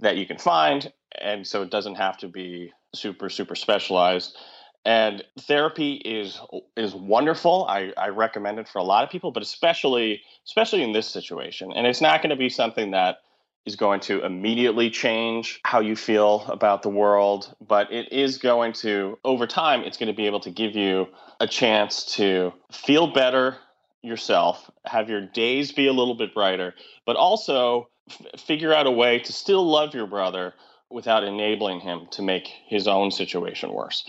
that 0.00 0.16
you 0.16 0.26
can 0.26 0.38
find, 0.38 0.92
and 1.20 1.46
so 1.46 1.62
it 1.62 1.70
doesn't 1.70 1.96
have 1.96 2.16
to 2.18 2.28
be 2.28 2.72
super 2.94 3.28
super 3.28 3.54
specialized. 3.54 4.36
And 4.84 5.22
therapy 5.40 5.94
is 5.96 6.40
is 6.76 6.94
wonderful. 6.94 7.66
I, 7.68 7.92
I 7.98 8.08
recommend 8.08 8.58
it 8.58 8.68
for 8.68 8.78
a 8.78 8.84
lot 8.84 9.04
of 9.04 9.10
people, 9.10 9.30
but 9.30 9.42
especially 9.42 10.22
especially 10.46 10.82
in 10.82 10.92
this 10.92 11.06
situation. 11.06 11.72
And 11.74 11.86
it's 11.86 12.00
not 12.00 12.22
going 12.22 12.30
to 12.30 12.36
be 12.36 12.48
something 12.48 12.92
that 12.92 13.18
is 13.66 13.76
going 13.76 14.00
to 14.00 14.24
immediately 14.24 14.90
change 14.90 15.60
how 15.64 15.80
you 15.80 15.94
feel 15.94 16.44
about 16.48 16.82
the 16.82 16.88
world, 16.88 17.54
but 17.60 17.92
it 17.92 18.12
is 18.12 18.38
going 18.38 18.72
to, 18.72 19.18
over 19.24 19.46
time, 19.46 19.82
it's 19.82 19.98
going 19.98 20.06
to 20.06 20.16
be 20.16 20.26
able 20.26 20.40
to 20.40 20.50
give 20.50 20.74
you 20.74 21.06
a 21.40 21.46
chance 21.46 22.04
to 22.16 22.52
feel 22.72 23.12
better 23.12 23.56
yourself, 24.02 24.70
have 24.86 25.10
your 25.10 25.20
days 25.20 25.72
be 25.72 25.86
a 25.86 25.92
little 25.92 26.14
bit 26.14 26.32
brighter, 26.34 26.74
but 27.04 27.16
also 27.16 27.88
f- 28.08 28.40
figure 28.40 28.72
out 28.72 28.86
a 28.86 28.90
way 28.90 29.18
to 29.18 29.32
still 29.32 29.68
love 29.68 29.94
your 29.94 30.06
brother 30.06 30.54
without 30.90 31.24
enabling 31.24 31.80
him 31.80 32.06
to 32.12 32.22
make 32.22 32.48
his 32.66 32.88
own 32.88 33.10
situation 33.10 33.72
worse. 33.72 34.04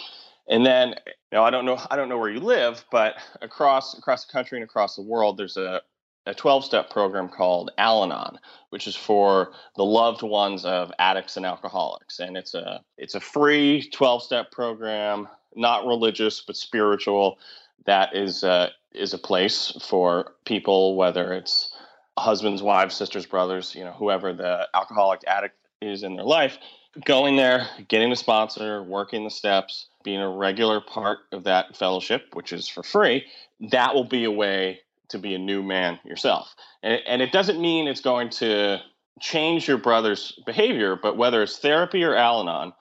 And 0.48 0.66
then, 0.66 0.96
you 1.06 1.14
know, 1.34 1.44
I 1.44 1.50
don't 1.50 1.66
know, 1.66 1.80
I 1.92 1.96
don't 1.96 2.10
know 2.10 2.18
where 2.18 2.30
you 2.30 2.40
live, 2.40 2.84
but 2.92 3.16
across 3.42 3.98
across 3.98 4.26
the 4.26 4.32
country 4.32 4.58
and 4.58 4.64
across 4.64 4.96
the 4.96 5.04
world, 5.04 5.38
there's 5.38 5.58
a 5.58 5.82
a 6.30 6.34
12 6.34 6.64
step 6.64 6.90
program 6.90 7.28
called 7.28 7.72
Al 7.78 8.04
Anon, 8.04 8.38
which 8.70 8.88
is 8.88 8.96
for 8.96 9.52
the 9.76 9.84
loved 9.84 10.22
ones 10.22 10.64
of 10.64 10.92
addicts 11.00 11.38
and 11.38 11.46
alcoholics. 11.46 12.20
And 12.20 12.38
it's 12.38 12.54
a 12.54 12.82
it's 12.98 13.16
a 13.16 13.20
free 13.20 13.90
12 13.92 14.24
step 14.24 14.52
program, 14.52 15.28
not 15.56 15.88
religious 15.88 16.42
but 16.42 16.56
spiritual, 16.56 17.40
that 17.86 18.16
is 18.16 18.44
uh, 18.44 18.70
is 18.94 19.14
a 19.14 19.18
place 19.18 19.76
for 19.82 20.34
people, 20.46 20.96
whether 20.96 21.34
it's 21.34 21.74
husbands, 22.18 22.62
wives, 22.62 22.96
sisters, 22.96 23.26
brothers, 23.26 23.74
you 23.74 23.84
know, 23.84 23.94
whoever 23.94 24.34
the 24.34 24.68
alcoholic 24.74 25.22
addict 25.26 25.56
is 25.82 26.04
in 26.04 26.16
their 26.16 26.26
life, 26.26 26.58
going 27.06 27.38
there, 27.38 27.68
getting 27.88 28.12
a 28.12 28.16
sponsor, 28.16 28.84
working 28.84 29.24
the 29.24 29.30
steps, 29.30 29.88
being 30.04 30.22
a 30.22 30.30
regular 30.30 30.82
part 30.82 31.20
of 31.32 31.46
that 31.46 31.76
fellowship, 31.76 32.28
which 32.34 32.52
is 32.52 32.68
for 32.68 32.84
free, 32.84 33.26
that 33.72 33.96
will 33.96 34.04
be 34.04 34.26
a 34.26 34.32
way 34.32 34.82
to 35.10 35.20
be 35.20 35.36
a 35.36 35.40
new 35.40 35.64
man 35.64 36.00
yourself. 36.06 36.56
And, 36.84 37.02
and 37.08 37.22
it 37.22 37.32
doesn't 37.32 37.60
mean 37.60 37.88
it's 37.88 38.02
going 38.02 38.30
to 38.32 38.80
change 39.20 39.68
your 39.68 39.78
brother's 39.78 40.40
behavior, 40.46 40.96
but 40.96 41.18
whether 41.18 41.44
it's 41.44 41.60
therapy 41.60 42.04
or 42.04 42.16
Al 42.16 42.42
Anon, 42.42 42.74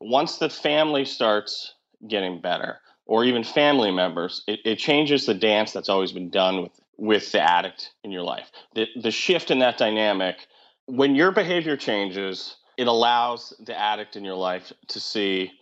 once 0.00 0.38
the 0.38 0.50
family 0.50 1.04
starts 1.04 1.74
getting 2.06 2.40
better, 2.40 2.80
or 3.06 3.24
even 3.24 3.44
family 3.44 3.90
members, 3.90 4.42
it, 4.46 4.60
it 4.64 4.76
changes 4.76 5.26
the 5.26 5.34
dance 5.34 5.72
that's 5.72 5.88
always 5.88 6.12
been 6.12 6.30
done 6.30 6.62
with 6.62 6.72
with 6.98 7.30
the 7.32 7.40
addict 7.40 7.92
in 8.04 8.10
your 8.10 8.22
life. 8.22 8.50
The, 8.74 8.86
the 9.00 9.10
shift 9.10 9.50
in 9.50 9.58
that 9.58 9.76
dynamic, 9.76 10.46
when 10.86 11.14
your 11.14 11.30
behavior 11.30 11.76
changes, 11.76 12.56
it 12.78 12.86
allows 12.86 13.52
the 13.60 13.78
addict 13.78 14.16
in 14.16 14.24
your 14.24 14.34
life 14.34 14.72
to 14.88 14.98
see 14.98 15.52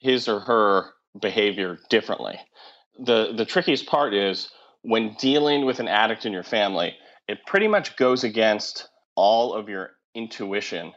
his 0.00 0.28
or 0.28 0.40
her 0.40 0.90
behavior 1.18 1.78
differently. 1.88 2.38
The 2.98 3.32
the 3.34 3.46
trickiest 3.46 3.86
part 3.86 4.14
is 4.14 4.50
when 4.82 5.14
dealing 5.14 5.64
with 5.64 5.80
an 5.80 5.88
addict 5.88 6.26
in 6.26 6.32
your 6.32 6.42
family, 6.42 6.94
it 7.28 7.46
pretty 7.46 7.68
much 7.68 7.96
goes 7.96 8.24
against 8.24 8.88
all 9.14 9.54
of 9.54 9.68
your 9.68 9.92
intuition 10.14 10.92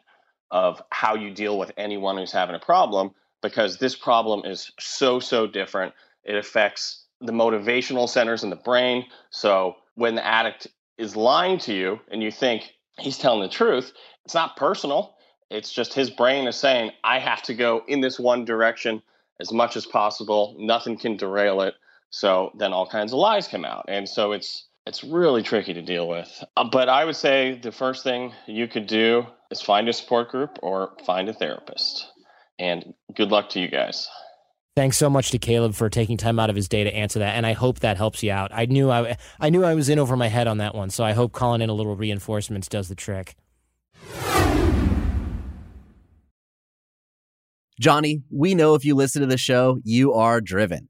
of 0.52 0.82
how 0.92 1.16
you 1.16 1.32
deal 1.34 1.58
with 1.58 1.72
anyone 1.78 2.18
who's 2.18 2.32
having 2.32 2.56
a 2.56 2.60
problem 2.60 3.12
because 3.42 3.78
this 3.78 3.96
problem 3.96 4.44
is 4.46 4.72
so 4.80 5.20
so 5.20 5.48
different. 5.48 5.94
It 6.24 6.36
affects 6.36 7.06
the 7.22 7.32
motivational 7.32 8.10
centers 8.10 8.44
in 8.44 8.50
the 8.50 8.56
brain. 8.56 9.06
So 9.30 9.76
when 9.96 10.16
the 10.16 10.26
addict 10.26 10.68
is 10.98 11.16
lying 11.16 11.60
to 11.60 11.74
you 11.74 12.00
and 12.10 12.22
you 12.22 12.32
think 12.32 12.74
he's 13.00 13.18
telling 13.18 13.42
the 13.42 13.50
truth, 13.50 13.94
it's 14.24 14.34
not 14.34 14.58
personal. 14.58 15.16
It's 15.52 15.72
just 15.72 15.94
his 15.94 16.10
brain 16.10 16.48
is 16.48 16.56
saying, 16.56 16.92
I 17.04 17.20
have 17.20 17.44
to 17.44 17.54
go 17.54 17.84
in 17.88 18.02
this 18.02 18.20
one 18.20 18.46
direction 18.46 19.02
as 19.40 19.52
much 19.52 19.78
as 19.78 19.86
possible. 19.86 20.56
Nothing 20.58 20.98
can 20.98 21.18
derail 21.18 21.62
it. 21.62 21.76
So 22.10 22.52
then 22.58 22.74
all 22.74 22.88
kinds 22.88 23.14
of 23.14 23.20
lies 23.20 23.48
come 23.48 23.66
out. 23.66 23.86
And 23.88 24.08
so 24.08 24.32
it's 24.32 24.68
It's 24.88 25.04
really 25.04 25.42
tricky 25.42 25.74
to 25.74 25.82
deal 25.82 26.08
with. 26.08 26.44
Uh, 26.56 26.70
but 26.72 26.90
I 26.90 27.06
would 27.06 27.16
say 27.16 27.60
the 27.62 27.72
first 27.72 28.04
thing 28.04 28.34
you 28.46 28.68
could 28.68 28.86
do 28.86 29.26
is 29.50 29.60
find 29.60 29.90
a 29.90 29.94
support 29.94 30.30
group 30.30 30.60
or 30.62 30.92
find 31.06 31.28
a 31.28 31.34
therapist. 31.34 32.06
And 32.60 32.94
good 33.16 33.32
luck 33.32 33.50
to 33.50 33.60
you 33.60 33.68
guys. 33.68 34.08
Thanks 34.76 34.98
so 34.98 35.10
much 35.10 35.32
to 35.32 35.40
Caleb 35.40 35.74
for 35.74 35.90
taking 35.90 36.18
time 36.18 36.38
out 36.38 36.52
of 36.52 36.56
his 36.56 36.68
day 36.68 36.84
to 36.84 36.94
answer 36.94 37.20
that, 37.20 37.36
and 37.36 37.46
I 37.46 37.54
hope 37.54 37.80
that 37.80 37.98
helps 37.98 38.22
you 38.22 38.32
out. 38.32 38.52
I 38.54 38.66
knew 38.66 38.92
I, 38.92 39.18
I 39.40 39.50
knew 39.50 39.64
I 39.64 39.74
was 39.74 39.90
in 39.90 39.98
over 39.98 40.16
my 40.16 40.28
head 40.28 40.48
on 40.48 40.58
that 40.60 40.76
one, 40.76 40.90
so 40.92 41.04
I 41.04 41.14
hope 41.14 41.32
calling 41.32 41.62
in 41.62 41.70
a 41.70 41.74
little 41.74 41.96
reinforcements 41.96 42.68
does 42.68 42.88
the 42.88 42.96
trick. 42.96 43.36
Johnny, 47.80 48.22
we 48.30 48.54
know 48.54 48.76
if 48.76 48.86
you 48.86 48.96
listen 48.96 49.22
to 49.22 49.28
the 49.28 49.38
show, 49.38 49.80
you 49.84 50.14
are 50.14 50.42
driven. 50.42 50.90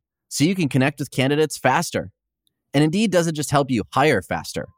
so 0.31 0.45
you 0.45 0.55
can 0.55 0.69
connect 0.69 0.97
with 0.97 1.11
candidates 1.11 1.57
faster. 1.57 2.09
And 2.73 2.85
Indeed 2.85 3.11
doesn't 3.11 3.35
just 3.35 3.51
help 3.51 3.69
you 3.69 3.83
hire 3.91 4.21
faster. 4.21 4.69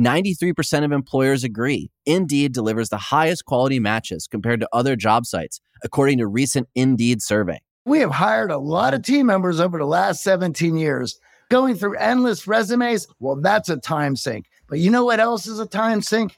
93% 0.00 0.84
of 0.84 0.92
employers 0.92 1.42
agree 1.42 1.90
Indeed 2.06 2.52
delivers 2.52 2.90
the 2.90 2.96
highest 2.96 3.44
quality 3.44 3.80
matches 3.80 4.28
compared 4.30 4.60
to 4.60 4.68
other 4.72 4.94
job 4.94 5.26
sites, 5.26 5.60
according 5.82 6.18
to 6.18 6.28
recent 6.28 6.68
Indeed 6.76 7.22
survey. 7.22 7.58
We 7.84 7.98
have 7.98 8.12
hired 8.12 8.52
a 8.52 8.58
lot 8.58 8.94
of 8.94 9.02
team 9.02 9.26
members 9.26 9.58
over 9.58 9.78
the 9.78 9.84
last 9.84 10.22
17 10.22 10.76
years. 10.76 11.18
Going 11.50 11.74
through 11.74 11.96
endless 11.96 12.46
resumes, 12.46 13.08
well, 13.18 13.34
that's 13.34 13.68
a 13.68 13.78
time 13.78 14.14
sink. 14.14 14.46
But 14.68 14.78
you 14.78 14.92
know 14.92 15.04
what 15.04 15.18
else 15.18 15.48
is 15.48 15.58
a 15.58 15.66
time 15.66 16.02
sink? 16.02 16.36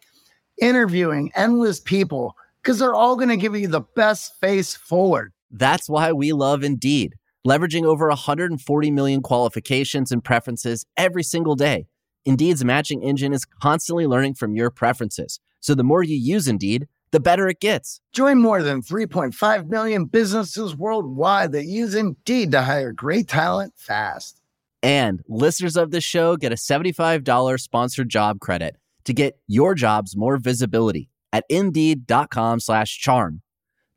Interviewing 0.59 1.31
endless 1.35 1.79
people 1.79 2.35
because 2.63 2.79
they're 2.79 2.95
all 2.95 3.17
going 3.17 3.29
to 3.29 3.37
give 3.37 3.55
you 3.55 3.69
the 3.69 3.83
best 3.95 4.41
face 4.41 4.75
forward. 4.75 5.35
That's 5.51 5.91
why 5.91 6.13
we 6.13 6.33
love 6.33 6.65
Indeed, 6.65 7.15
leveraging 7.47 7.85
over 7.85 8.09
140 8.09 8.91
million 8.91 9.23
qualifications 9.23 10.13
and 10.13 10.23
preferences 10.23 10.87
every 10.97 11.23
single 11.23 11.57
day 11.57 11.87
Indeed's 12.25 12.65
matching 12.65 13.03
engine 13.03 13.33
is 13.33 13.45
constantly 13.45 14.07
learning 14.07 14.35
from 14.35 14.55
your 14.55 14.71
preferences. 14.71 15.41
So 15.61 15.75
the 15.75 15.85
more 15.85 16.03
you 16.03 16.17
use 16.17 16.47
Indeed, 16.47 16.87
the 17.11 17.21
better 17.21 17.49
it 17.49 17.61
gets. 17.61 18.01
Join 18.13 18.41
more 18.41 18.63
than 18.63 18.81
3.5 18.81 19.69
million 19.69 20.05
businesses 20.05 20.75
worldwide 20.77 21.53
that 21.53 21.65
use 21.65 21.95
Indeed 21.95 22.53
to 22.53 22.63
hire 22.63 22.93
great 22.93 23.29
talent 23.29 23.75
fast. 23.77 24.41
And 24.83 25.23
listeners 25.29 25.77
of 25.77 25.91
this 25.91 26.05
show 26.05 26.37
get 26.37 26.53
a 26.53 26.57
$75 26.57 27.61
sponsored 27.61 28.09
job 28.09 28.41
credit 28.41 28.77
to 29.05 29.13
get 29.13 29.39
your 29.47 29.75
jobs 29.75 30.17
more 30.17 30.37
visibility 30.37 31.09
at 31.33 31.45
indeed.com 31.49 32.61
slash 32.61 32.99
charm. 32.99 33.43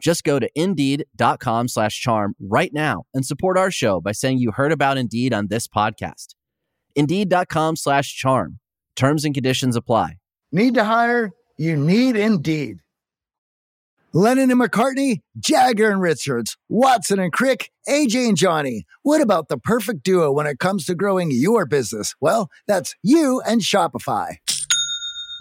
Just 0.01 0.23
go 0.23 0.39
to 0.39 0.49
indeed.com 0.55 1.67
slash 1.67 1.99
charm 1.99 2.35
right 2.39 2.71
now 2.73 3.03
and 3.13 3.25
support 3.25 3.57
our 3.57 3.71
show 3.71 4.01
by 4.01 4.11
saying 4.11 4.39
you 4.39 4.51
heard 4.51 4.71
about 4.71 4.97
Indeed 4.97 5.33
on 5.33 5.47
this 5.47 5.67
podcast. 5.67 6.35
Indeed.com 6.95 7.75
slash 7.75 8.15
charm. 8.15 8.59
Terms 8.95 9.25
and 9.25 9.33
conditions 9.33 9.75
apply. 9.75 10.17
Need 10.51 10.75
to 10.75 10.83
hire? 10.83 11.31
You 11.57 11.75
need 11.75 12.15
Indeed. 12.15 12.77
Lennon 14.13 14.49
and 14.49 14.61
McCartney, 14.61 15.17
Jagger 15.37 15.91
and 15.91 15.99
Richards, 15.99 16.55
Watson 16.69 17.19
and 17.19 17.33
Crick, 17.33 17.69
AJ 17.89 18.29
and 18.29 18.37
Johnny. 18.37 18.85
What 19.03 19.19
about 19.19 19.49
the 19.49 19.57
perfect 19.57 20.03
duo 20.03 20.31
when 20.31 20.47
it 20.47 20.57
comes 20.57 20.85
to 20.85 20.95
growing 20.95 21.31
your 21.31 21.65
business? 21.65 22.15
Well, 22.21 22.49
that's 22.65 22.95
you 23.03 23.41
and 23.45 23.59
Shopify. 23.59 24.37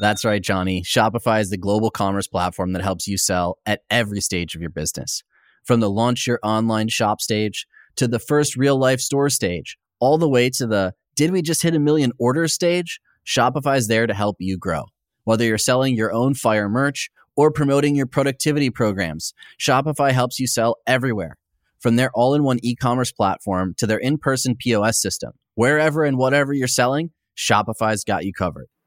That's 0.01 0.25
right, 0.25 0.43
Johnny. 0.43 0.83
Shopify 0.83 1.41
is 1.41 1.51
the 1.51 1.57
global 1.57 1.91
commerce 1.91 2.27
platform 2.27 2.73
that 2.73 2.83
helps 2.83 3.07
you 3.07 3.17
sell 3.17 3.59
at 3.65 3.83
every 3.91 4.21
stage 4.21 4.55
of 4.55 4.61
your 4.61 4.71
business. 4.71 5.23
From 5.65 5.81
the 5.81 5.91
launch 5.91 6.27
your 6.27 6.41
online 6.43 6.89
shop 6.89 7.21
stage 7.21 7.67
to 7.97 8.09
the 8.09 8.19
first 8.19 8.57
real 8.57 8.77
life 8.77 9.01
store 9.01 9.31
stage, 9.31 9.79
all 10.01 10.19
the 10.19 10.29
way 10.29 10.51
to 10.51 10.67
the 10.67 10.95
did 11.15 11.31
we 11.31 11.43
just 11.43 11.63
hit 11.63 11.77
a 11.77 11.79
million 11.79 12.13
orders 12.19 12.53
stage? 12.53 13.01
Shopify 13.25 13.77
is 13.77 13.87
there 13.87 14.07
to 14.07 14.15
help 14.15 14.37
you 14.41 14.59
grow. 14.59 14.87
Whether 15.23 15.45
you're 15.45 15.59
selling 15.59 15.95
your 15.95 16.13
own 16.13 16.35
fire 16.35 16.69
merch 16.69 17.09
or 17.37 17.53
promoting 17.53 17.95
your 17.95 18.07
productivity 18.07 18.71
programs, 18.71 19.33
Shopify 19.61 20.11
helps 20.11 20.41
you 20.41 20.49
sell 20.49 20.77
everywhere. 20.87 21.37
From 21.79 21.97
their 21.97 22.11
all 22.15 22.35
in 22.35 22.43
one 22.43 22.59
e 22.63 22.75
commerce 22.75 23.13
platform 23.13 23.75
to 23.79 23.87
their 23.87 23.99
in 23.99 24.19
person 24.19 24.57
POS 24.59 25.01
system, 25.01 25.33
wherever 25.55 26.03
and 26.03 26.19
whatever 26.19 26.53
you're 26.53 26.67
selling, 26.67 27.11
Shopify's 27.37 28.05
got 28.05 28.25
you 28.25 28.33
covered. 28.33 28.67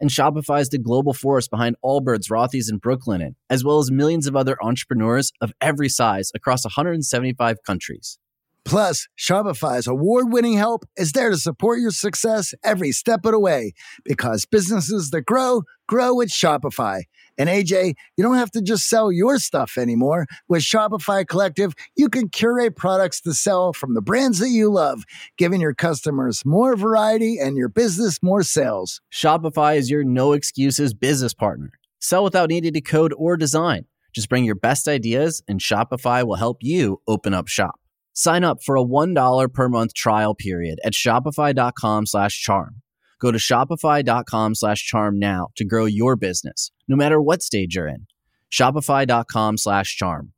And 0.00 0.10
Shopify 0.10 0.60
is 0.60 0.68
the 0.68 0.78
global 0.78 1.12
force 1.12 1.48
behind 1.48 1.76
Allbirds, 1.84 2.30
Rothy's, 2.30 2.68
and 2.68 2.80
Brooklinen, 2.80 3.34
as 3.48 3.64
well 3.64 3.78
as 3.78 3.90
millions 3.90 4.26
of 4.26 4.36
other 4.36 4.56
entrepreneurs 4.62 5.32
of 5.40 5.52
every 5.60 5.88
size 5.88 6.30
across 6.34 6.64
175 6.64 7.56
countries. 7.66 8.18
Plus, 8.64 9.08
Shopify's 9.18 9.86
award 9.86 10.32
winning 10.32 10.56
help 10.56 10.84
is 10.96 11.12
there 11.12 11.30
to 11.30 11.36
support 11.36 11.80
your 11.80 11.90
success 11.90 12.54
every 12.64 12.92
step 12.92 13.24
of 13.24 13.32
the 13.32 13.38
way 13.38 13.72
because 14.04 14.46
businesses 14.46 15.10
that 15.10 15.22
grow, 15.22 15.62
grow 15.86 16.14
with 16.14 16.30
Shopify. 16.30 17.02
And 17.36 17.48
AJ, 17.48 17.94
you 18.16 18.24
don't 18.24 18.36
have 18.36 18.52
to 18.52 18.62
just 18.62 18.88
sell 18.88 19.12
your 19.12 19.38
stuff 19.38 19.76
anymore. 19.76 20.26
With 20.48 20.62
Shopify 20.62 21.26
Collective, 21.26 21.74
you 21.96 22.08
can 22.08 22.28
curate 22.28 22.76
products 22.76 23.20
to 23.22 23.34
sell 23.34 23.72
from 23.72 23.94
the 23.94 24.02
brands 24.02 24.38
that 24.38 24.50
you 24.50 24.70
love, 24.70 25.04
giving 25.36 25.60
your 25.60 25.74
customers 25.74 26.42
more 26.46 26.76
variety 26.76 27.38
and 27.38 27.56
your 27.56 27.68
business 27.68 28.22
more 28.22 28.42
sales. 28.42 29.00
Shopify 29.12 29.76
is 29.76 29.90
your 29.90 30.04
no 30.04 30.32
excuses 30.32 30.94
business 30.94 31.34
partner. 31.34 31.72
Sell 31.98 32.24
without 32.24 32.50
needing 32.50 32.72
to 32.72 32.80
code 32.80 33.12
or 33.16 33.36
design. 33.36 33.86
Just 34.14 34.28
bring 34.28 34.44
your 34.44 34.54
best 34.54 34.86
ideas, 34.86 35.42
and 35.48 35.58
Shopify 35.58 36.24
will 36.24 36.36
help 36.36 36.58
you 36.62 37.00
open 37.08 37.34
up 37.34 37.48
shop. 37.48 37.80
Sign 38.14 38.44
up 38.44 38.62
for 38.62 38.76
a 38.76 38.84
$1 38.84 39.52
per 39.52 39.68
month 39.68 39.92
trial 39.92 40.34
period 40.34 40.78
at 40.84 40.94
shopify.com 40.94 42.06
slash 42.06 42.40
charm. 42.40 42.82
Go 43.20 43.32
to 43.32 43.38
shopify.com 43.38 44.54
slash 44.54 44.86
charm 44.86 45.18
now 45.18 45.48
to 45.56 45.64
grow 45.64 45.84
your 45.84 46.16
business, 46.16 46.70
no 46.88 46.96
matter 46.96 47.20
what 47.20 47.42
stage 47.42 47.74
you're 47.74 47.88
in. 47.88 48.06
Shopify.com 48.52 49.58
slash 49.58 49.96
charm. 49.96 50.32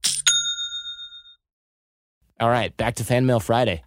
All 2.41 2.51
right, 2.51 2.77
back 2.77 2.97
to 2.97 3.05
Fan 3.05 3.27
Mail 3.27 3.41
Friday. 3.41 3.83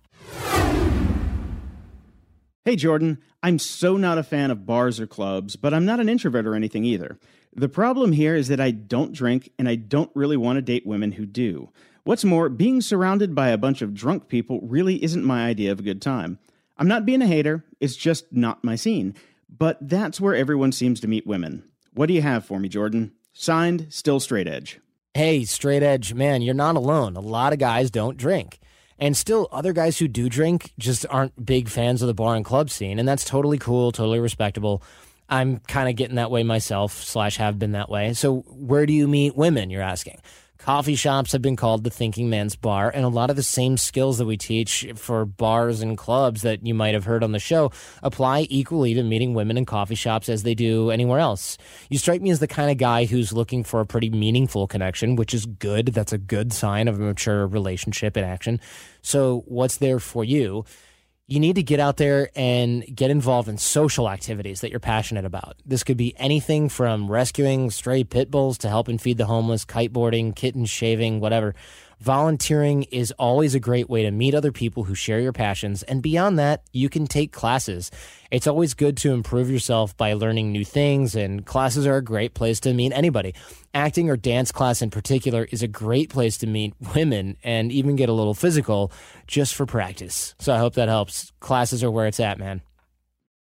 Hey, 2.65 2.75
Jordan. 2.75 3.19
I'm 3.41 3.57
so 3.57 3.95
not 3.95 4.17
a 4.17 4.23
fan 4.23 4.51
of 4.51 4.65
bars 4.65 4.99
or 4.99 5.07
clubs, 5.07 5.55
but 5.55 5.73
I'm 5.73 5.85
not 5.85 5.99
an 5.99 6.09
introvert 6.09 6.45
or 6.45 6.55
anything 6.55 6.83
either. 6.83 7.17
The 7.55 7.69
problem 7.69 8.11
here 8.11 8.35
is 8.35 8.49
that 8.49 8.59
I 8.59 8.71
don't 8.71 9.13
drink 9.13 9.49
and 9.57 9.67
I 9.69 9.75
don't 9.75 10.11
really 10.13 10.37
want 10.37 10.57
to 10.57 10.61
date 10.61 10.85
women 10.85 11.13
who 11.13 11.25
do. 11.25 11.69
What's 12.03 12.23
more, 12.23 12.49
being 12.49 12.81
surrounded 12.81 13.35
by 13.35 13.49
a 13.49 13.57
bunch 13.57 13.81
of 13.81 13.93
drunk 13.93 14.27
people 14.27 14.59
really 14.61 15.03
isn't 15.03 15.23
my 15.23 15.45
idea 15.45 15.71
of 15.71 15.79
a 15.79 15.83
good 15.83 16.01
time. 16.01 16.39
I'm 16.77 16.87
not 16.87 17.05
being 17.05 17.21
a 17.21 17.27
hater, 17.27 17.65
it's 17.79 17.95
just 17.95 18.31
not 18.31 18.63
my 18.63 18.75
scene. 18.75 19.15
But 19.49 19.77
that's 19.81 20.21
where 20.21 20.35
everyone 20.35 20.71
seems 20.71 20.99
to 21.01 21.07
meet 21.07 21.27
women. 21.27 21.63
What 21.93 22.05
do 22.05 22.13
you 22.13 22.21
have 22.21 22.45
for 22.45 22.59
me, 22.59 22.69
Jordan? 22.69 23.11
Signed, 23.33 23.87
Still 23.89 24.19
Straight 24.19 24.47
Edge. 24.47 24.79
Hey, 25.13 25.43
Straight 25.43 25.83
Edge, 25.83 26.13
man, 26.13 26.41
you're 26.41 26.53
not 26.53 26.75
alone. 26.75 27.15
A 27.15 27.21
lot 27.21 27.51
of 27.51 27.59
guys 27.59 27.89
don't 27.89 28.17
drink. 28.17 28.59
And 28.99 29.15
still, 29.15 29.47
other 29.51 29.73
guys 29.73 29.97
who 29.97 30.07
do 30.07 30.29
drink 30.29 30.73
just 30.77 31.05
aren't 31.09 31.45
big 31.45 31.69
fans 31.69 32.01
of 32.01 32.07
the 32.07 32.13
bar 32.13 32.35
and 32.35 32.43
club 32.43 32.69
scene. 32.69 32.99
And 32.99 33.07
that's 33.07 33.23
totally 33.23 33.57
cool, 33.57 33.91
totally 33.91 34.19
respectable. 34.19 34.83
I'm 35.29 35.59
kind 35.59 35.89
of 35.89 35.95
getting 35.95 36.17
that 36.17 36.31
way 36.31 36.43
myself, 36.43 37.03
slash, 37.03 37.37
have 37.37 37.57
been 37.57 37.71
that 37.73 37.89
way. 37.89 38.13
So, 38.13 38.39
where 38.47 38.85
do 38.85 38.93
you 38.93 39.07
meet 39.07 39.37
women, 39.37 39.69
you're 39.69 39.81
asking? 39.81 40.19
Coffee 40.69 40.93
shops 40.93 41.31
have 41.31 41.41
been 41.41 41.55
called 41.55 41.83
the 41.83 41.89
thinking 41.89 42.29
man's 42.29 42.55
bar, 42.55 42.91
and 42.93 43.03
a 43.03 43.07
lot 43.07 43.31
of 43.31 43.35
the 43.35 43.41
same 43.41 43.75
skills 43.75 44.19
that 44.19 44.27
we 44.27 44.37
teach 44.37 44.85
for 44.93 45.25
bars 45.25 45.81
and 45.81 45.97
clubs 45.97 46.43
that 46.43 46.63
you 46.63 46.75
might 46.75 46.93
have 46.93 47.05
heard 47.05 47.23
on 47.23 47.31
the 47.31 47.39
show 47.39 47.71
apply 48.03 48.45
equally 48.51 48.93
to 48.93 49.01
meeting 49.01 49.33
women 49.33 49.57
in 49.57 49.65
coffee 49.65 49.95
shops 49.95 50.29
as 50.29 50.43
they 50.43 50.53
do 50.53 50.91
anywhere 50.91 51.17
else. 51.17 51.57
You 51.89 51.97
strike 51.97 52.21
me 52.21 52.29
as 52.29 52.39
the 52.39 52.45
kind 52.45 52.69
of 52.69 52.77
guy 52.77 53.05
who's 53.05 53.33
looking 53.33 53.63
for 53.63 53.79
a 53.79 53.85
pretty 53.87 54.11
meaningful 54.11 54.67
connection, 54.67 55.15
which 55.15 55.33
is 55.33 55.47
good. 55.47 55.87
That's 55.87 56.13
a 56.13 56.19
good 56.19 56.53
sign 56.53 56.87
of 56.87 56.99
a 56.99 57.03
mature 57.03 57.47
relationship 57.47 58.15
in 58.15 58.23
action. 58.23 58.61
So, 59.01 59.45
what's 59.47 59.77
there 59.77 59.99
for 59.99 60.23
you? 60.23 60.65
You 61.29 61.39
need 61.39 61.55
to 61.55 61.63
get 61.63 61.79
out 61.79 61.97
there 61.97 62.31
and 62.35 62.83
get 62.95 63.11
involved 63.11 63.47
in 63.47 63.59
social 63.59 64.09
activities 64.09 64.61
that 64.61 64.71
you're 64.71 64.79
passionate 64.79 65.25
about. 65.25 65.57
This 65.63 65.83
could 65.83 65.95
be 65.95 66.15
anything 66.17 66.69
from 66.69 67.09
rescuing 67.09 67.69
stray 67.69 68.03
pit 68.03 68.31
bulls 68.31 68.57
to 68.59 68.69
helping 68.69 68.97
feed 68.97 69.19
the 69.19 69.27
homeless, 69.27 69.63
kiteboarding, 69.63 70.35
kitten 70.35 70.65
shaving, 70.65 71.19
whatever. 71.19 71.53
Volunteering 71.99 72.83
is 72.83 73.11
always 73.19 73.55
a 73.55 73.59
great 73.59 73.89
way 73.89 74.03
to 74.03 74.11
meet 74.11 74.33
other 74.33 74.53
people 74.53 74.85
who 74.85 74.95
share 74.95 75.19
your 75.19 75.33
passions. 75.33 75.83
And 75.83 76.01
beyond 76.01 76.39
that, 76.39 76.63
you 76.71 76.87
can 76.87 77.07
take 77.07 77.33
classes. 77.33 77.91
It's 78.31 78.47
always 78.47 78.73
good 78.73 78.95
to 78.97 79.11
improve 79.11 79.49
yourself 79.49 79.97
by 79.97 80.13
learning 80.13 80.53
new 80.53 80.63
things, 80.63 81.13
and 81.13 81.45
classes 81.45 81.85
are 81.85 81.97
a 81.97 82.01
great 82.01 82.33
place 82.33 82.61
to 82.61 82.73
meet 82.73 82.93
anybody. 82.93 83.35
Acting 83.73 84.09
or 84.09 84.15
dance 84.15 84.51
class 84.51 84.81
in 84.81 84.91
particular 84.91 85.45
is 85.51 85.61
a 85.61 85.67
great 85.67 86.09
place 86.09 86.37
to 86.37 86.47
meet 86.47 86.73
women 86.95 87.35
and 87.43 87.69
even 87.69 87.97
get 87.97 88.07
a 88.07 88.13
little 88.13 88.33
physical 88.33 88.93
just 89.27 89.53
for 89.53 89.65
practice. 89.65 90.35
So 90.39 90.53
I 90.53 90.57
hope 90.57 90.75
that 90.75 90.87
helps. 90.87 91.33
Classes 91.41 91.83
are 91.83 91.91
where 91.91 92.07
it's 92.07 92.21
at, 92.21 92.39
man. 92.39 92.61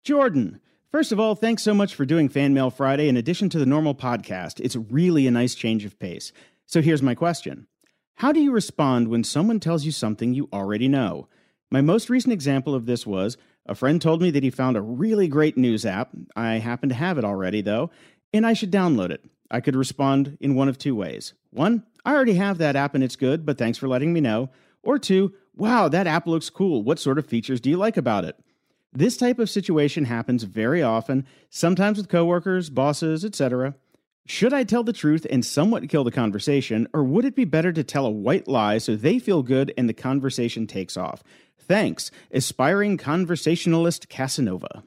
Jordan. 0.02 0.60
First 0.90 1.12
of 1.12 1.20
all, 1.20 1.36
thanks 1.36 1.62
so 1.62 1.72
much 1.72 1.94
for 1.94 2.04
doing 2.04 2.28
Fan 2.28 2.52
Mail 2.52 2.68
Friday 2.68 3.08
in 3.08 3.16
addition 3.16 3.48
to 3.50 3.60
the 3.60 3.66
normal 3.66 3.94
podcast. 3.94 4.58
It's 4.58 4.74
really 4.74 5.28
a 5.28 5.30
nice 5.30 5.54
change 5.54 5.84
of 5.84 5.96
pace. 6.00 6.32
So 6.66 6.82
here's 6.82 7.00
my 7.00 7.14
question 7.14 7.68
how 8.16 8.32
do 8.32 8.40
you 8.40 8.52
respond 8.52 9.08
when 9.08 9.24
someone 9.24 9.60
tells 9.60 9.84
you 9.84 9.92
something 9.92 10.34
you 10.34 10.48
already 10.52 10.88
know? 10.88 11.28
My 11.70 11.80
most 11.80 12.10
recent 12.10 12.32
example 12.32 12.74
of 12.74 12.86
this 12.86 13.06
was 13.06 13.36
a 13.66 13.74
friend 13.74 14.02
told 14.02 14.20
me 14.20 14.30
that 14.32 14.42
he 14.42 14.50
found 14.50 14.76
a 14.76 14.82
really 14.82 15.28
great 15.28 15.56
news 15.56 15.86
app. 15.86 16.10
I 16.34 16.54
happen 16.54 16.88
to 16.88 16.94
have 16.94 17.18
it 17.18 17.24
already, 17.24 17.62
though, 17.62 17.90
and 18.32 18.46
I 18.46 18.52
should 18.52 18.72
download 18.72 19.10
it. 19.10 19.24
I 19.50 19.60
could 19.60 19.76
respond 19.76 20.36
in 20.40 20.54
one 20.54 20.68
of 20.68 20.78
two 20.78 20.94
ways. 20.94 21.34
One, 21.50 21.84
I 22.04 22.14
already 22.14 22.34
have 22.34 22.58
that 22.58 22.76
app 22.76 22.94
and 22.94 23.04
it's 23.04 23.16
good, 23.16 23.44
but 23.44 23.58
thanks 23.58 23.78
for 23.78 23.88
letting 23.88 24.12
me 24.12 24.20
know. 24.20 24.50
Or 24.82 24.98
two, 24.98 25.34
wow, 25.54 25.88
that 25.88 26.06
app 26.06 26.26
looks 26.26 26.50
cool. 26.50 26.82
What 26.82 26.98
sort 26.98 27.18
of 27.18 27.26
features 27.26 27.60
do 27.60 27.70
you 27.70 27.76
like 27.76 27.96
about 27.96 28.24
it? 28.24 28.36
This 28.92 29.16
type 29.16 29.38
of 29.38 29.50
situation 29.50 30.04
happens 30.04 30.42
very 30.42 30.82
often, 30.82 31.26
sometimes 31.48 31.98
with 31.98 32.08
coworkers, 32.08 32.70
bosses, 32.70 33.24
etc. 33.24 33.74
Should 34.32 34.54
I 34.54 34.62
tell 34.62 34.84
the 34.84 34.92
truth 34.92 35.26
and 35.28 35.44
somewhat 35.44 35.88
kill 35.88 36.04
the 36.04 36.12
conversation, 36.12 36.86
or 36.94 37.02
would 37.02 37.24
it 37.24 37.34
be 37.34 37.44
better 37.44 37.72
to 37.72 37.82
tell 37.82 38.06
a 38.06 38.10
white 38.10 38.46
lie 38.46 38.78
so 38.78 38.94
they 38.94 39.18
feel 39.18 39.42
good 39.42 39.74
and 39.76 39.88
the 39.88 39.92
conversation 39.92 40.68
takes 40.68 40.96
off? 40.96 41.24
Thanks, 41.58 42.12
aspiring 42.30 42.96
conversationalist 42.96 44.08
Casanova. 44.08 44.84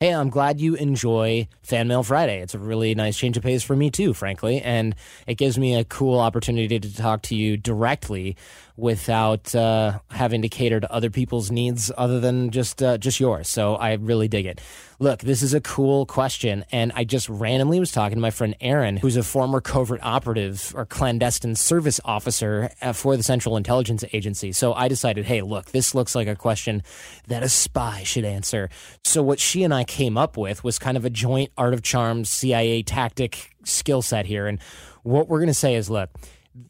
Hey, 0.00 0.14
I'm 0.14 0.30
glad 0.30 0.62
you 0.62 0.76
enjoy 0.76 1.46
Fan 1.62 1.88
Mail 1.88 2.02
Friday. 2.02 2.40
It's 2.40 2.54
a 2.54 2.58
really 2.58 2.94
nice 2.94 3.18
change 3.18 3.36
of 3.36 3.42
pace 3.42 3.62
for 3.62 3.76
me, 3.76 3.90
too, 3.90 4.14
frankly. 4.14 4.62
And 4.62 4.94
it 5.26 5.34
gives 5.34 5.58
me 5.58 5.74
a 5.74 5.84
cool 5.84 6.18
opportunity 6.18 6.80
to 6.80 6.94
talk 6.94 7.20
to 7.24 7.34
you 7.34 7.58
directly 7.58 8.36
without 8.76 9.54
uh, 9.54 9.98
having 10.10 10.42
to 10.42 10.48
cater 10.48 10.80
to 10.80 10.92
other 10.92 11.10
people's 11.10 11.50
needs 11.50 11.90
other 11.96 12.20
than 12.20 12.50
just 12.50 12.82
uh, 12.82 12.98
just 12.98 13.18
yours. 13.20 13.48
So 13.48 13.76
I 13.76 13.94
really 13.94 14.28
dig 14.28 14.46
it. 14.46 14.60
Look, 14.98 15.20
this 15.20 15.42
is 15.42 15.52
a 15.52 15.60
cool 15.60 16.06
question, 16.06 16.64
and 16.72 16.90
I 16.94 17.04
just 17.04 17.28
randomly 17.28 17.80
was 17.80 17.92
talking 17.92 18.16
to 18.16 18.20
my 18.20 18.30
friend 18.30 18.56
Aaron, 18.60 18.96
who's 18.96 19.16
a 19.16 19.22
former 19.22 19.60
covert 19.60 20.00
operative 20.02 20.72
or 20.74 20.86
clandestine 20.86 21.54
service 21.54 22.00
officer 22.04 22.70
uh, 22.80 22.92
for 22.92 23.16
the 23.16 23.22
Central 23.22 23.56
Intelligence 23.56 24.04
Agency. 24.12 24.52
So 24.52 24.72
I 24.72 24.88
decided, 24.88 25.26
hey, 25.26 25.42
look, 25.42 25.66
this 25.66 25.94
looks 25.94 26.14
like 26.14 26.28
a 26.28 26.36
question 26.36 26.82
that 27.26 27.42
a 27.42 27.48
spy 27.48 28.04
should 28.04 28.24
answer. 28.24 28.70
So 29.04 29.22
what 29.22 29.38
she 29.38 29.64
and 29.64 29.74
I 29.74 29.84
came 29.84 30.16
up 30.16 30.38
with 30.38 30.64
was 30.64 30.78
kind 30.78 30.96
of 30.96 31.04
a 31.04 31.10
joint 31.10 31.52
Art 31.58 31.74
of 31.74 31.82
Charm 31.82 32.24
CIA 32.24 32.82
tactic 32.82 33.54
skill 33.64 34.00
set 34.00 34.26
here, 34.26 34.46
and 34.46 34.58
what 35.02 35.28
we're 35.28 35.38
going 35.38 35.48
to 35.48 35.54
say 35.54 35.74
is, 35.74 35.90
look 35.90 36.10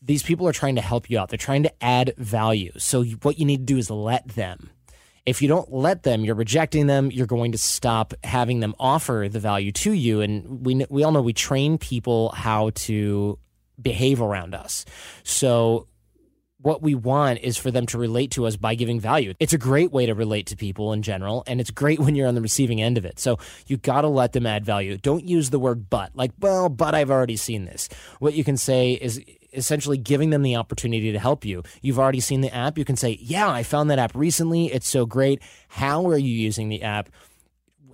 these 0.02 0.22
people 0.22 0.46
are 0.48 0.52
trying 0.52 0.76
to 0.76 0.80
help 0.80 1.10
you 1.10 1.18
out. 1.18 1.28
They're 1.28 1.38
trying 1.38 1.64
to 1.64 1.84
add 1.84 2.14
value. 2.16 2.72
So 2.78 3.04
what 3.04 3.38
you 3.38 3.44
need 3.44 3.58
to 3.58 3.64
do 3.64 3.78
is 3.78 3.90
let 3.90 4.28
them. 4.28 4.70
If 5.24 5.42
you 5.42 5.48
don't 5.48 5.72
let 5.72 6.04
them, 6.04 6.24
you're 6.24 6.36
rejecting 6.36 6.86
them. 6.86 7.10
You're 7.10 7.26
going 7.26 7.52
to 7.52 7.58
stop 7.58 8.14
having 8.22 8.60
them 8.60 8.74
offer 8.78 9.26
the 9.30 9.40
value 9.40 9.72
to 9.72 9.92
you. 9.92 10.20
And 10.20 10.64
we 10.64 10.86
we 10.88 11.02
all 11.02 11.10
know 11.10 11.22
we 11.22 11.32
train 11.32 11.78
people 11.78 12.30
how 12.30 12.70
to 12.70 13.38
behave 13.80 14.22
around 14.22 14.54
us. 14.54 14.84
So 15.24 15.88
what 16.66 16.82
we 16.82 16.94
want 16.94 17.38
is 17.40 17.56
for 17.56 17.70
them 17.70 17.86
to 17.86 17.98
relate 17.98 18.32
to 18.32 18.46
us 18.46 18.56
by 18.56 18.74
giving 18.74 18.98
value. 18.98 19.34
It's 19.38 19.52
a 19.52 19.58
great 19.58 19.92
way 19.92 20.06
to 20.06 20.14
relate 20.14 20.46
to 20.46 20.56
people 20.56 20.92
in 20.92 21.02
general, 21.02 21.44
and 21.46 21.60
it's 21.60 21.70
great 21.70 22.00
when 22.00 22.14
you're 22.14 22.26
on 22.26 22.34
the 22.34 22.40
receiving 22.40 22.82
end 22.82 22.98
of 22.98 23.04
it. 23.04 23.18
So 23.18 23.38
you 23.66 23.76
got 23.76 24.00
to 24.02 24.08
let 24.08 24.32
them 24.32 24.46
add 24.46 24.64
value. 24.64 24.96
Don't 24.96 25.24
use 25.24 25.50
the 25.50 25.58
word 25.58 25.88
but, 25.88 26.14
like, 26.16 26.32
well, 26.40 26.68
but 26.68 26.94
I've 26.94 27.10
already 27.10 27.36
seen 27.36 27.66
this. 27.66 27.88
What 28.18 28.34
you 28.34 28.44
can 28.44 28.56
say 28.56 28.92
is, 28.92 29.20
essentially 29.56 29.98
giving 29.98 30.30
them 30.30 30.42
the 30.42 30.56
opportunity 30.56 31.12
to 31.12 31.18
help 31.18 31.44
you. 31.44 31.62
You've 31.82 31.98
already 31.98 32.20
seen 32.20 32.40
the 32.40 32.54
app. 32.54 32.78
You 32.78 32.84
can 32.84 32.96
say, 32.96 33.18
Yeah, 33.20 33.50
I 33.50 33.62
found 33.62 33.90
that 33.90 33.98
app 33.98 34.14
recently. 34.14 34.72
It's 34.72 34.88
so 34.88 35.06
great. 35.06 35.42
How 35.68 36.06
are 36.08 36.18
you 36.18 36.34
using 36.34 36.68
the 36.68 36.82
app? 36.82 37.08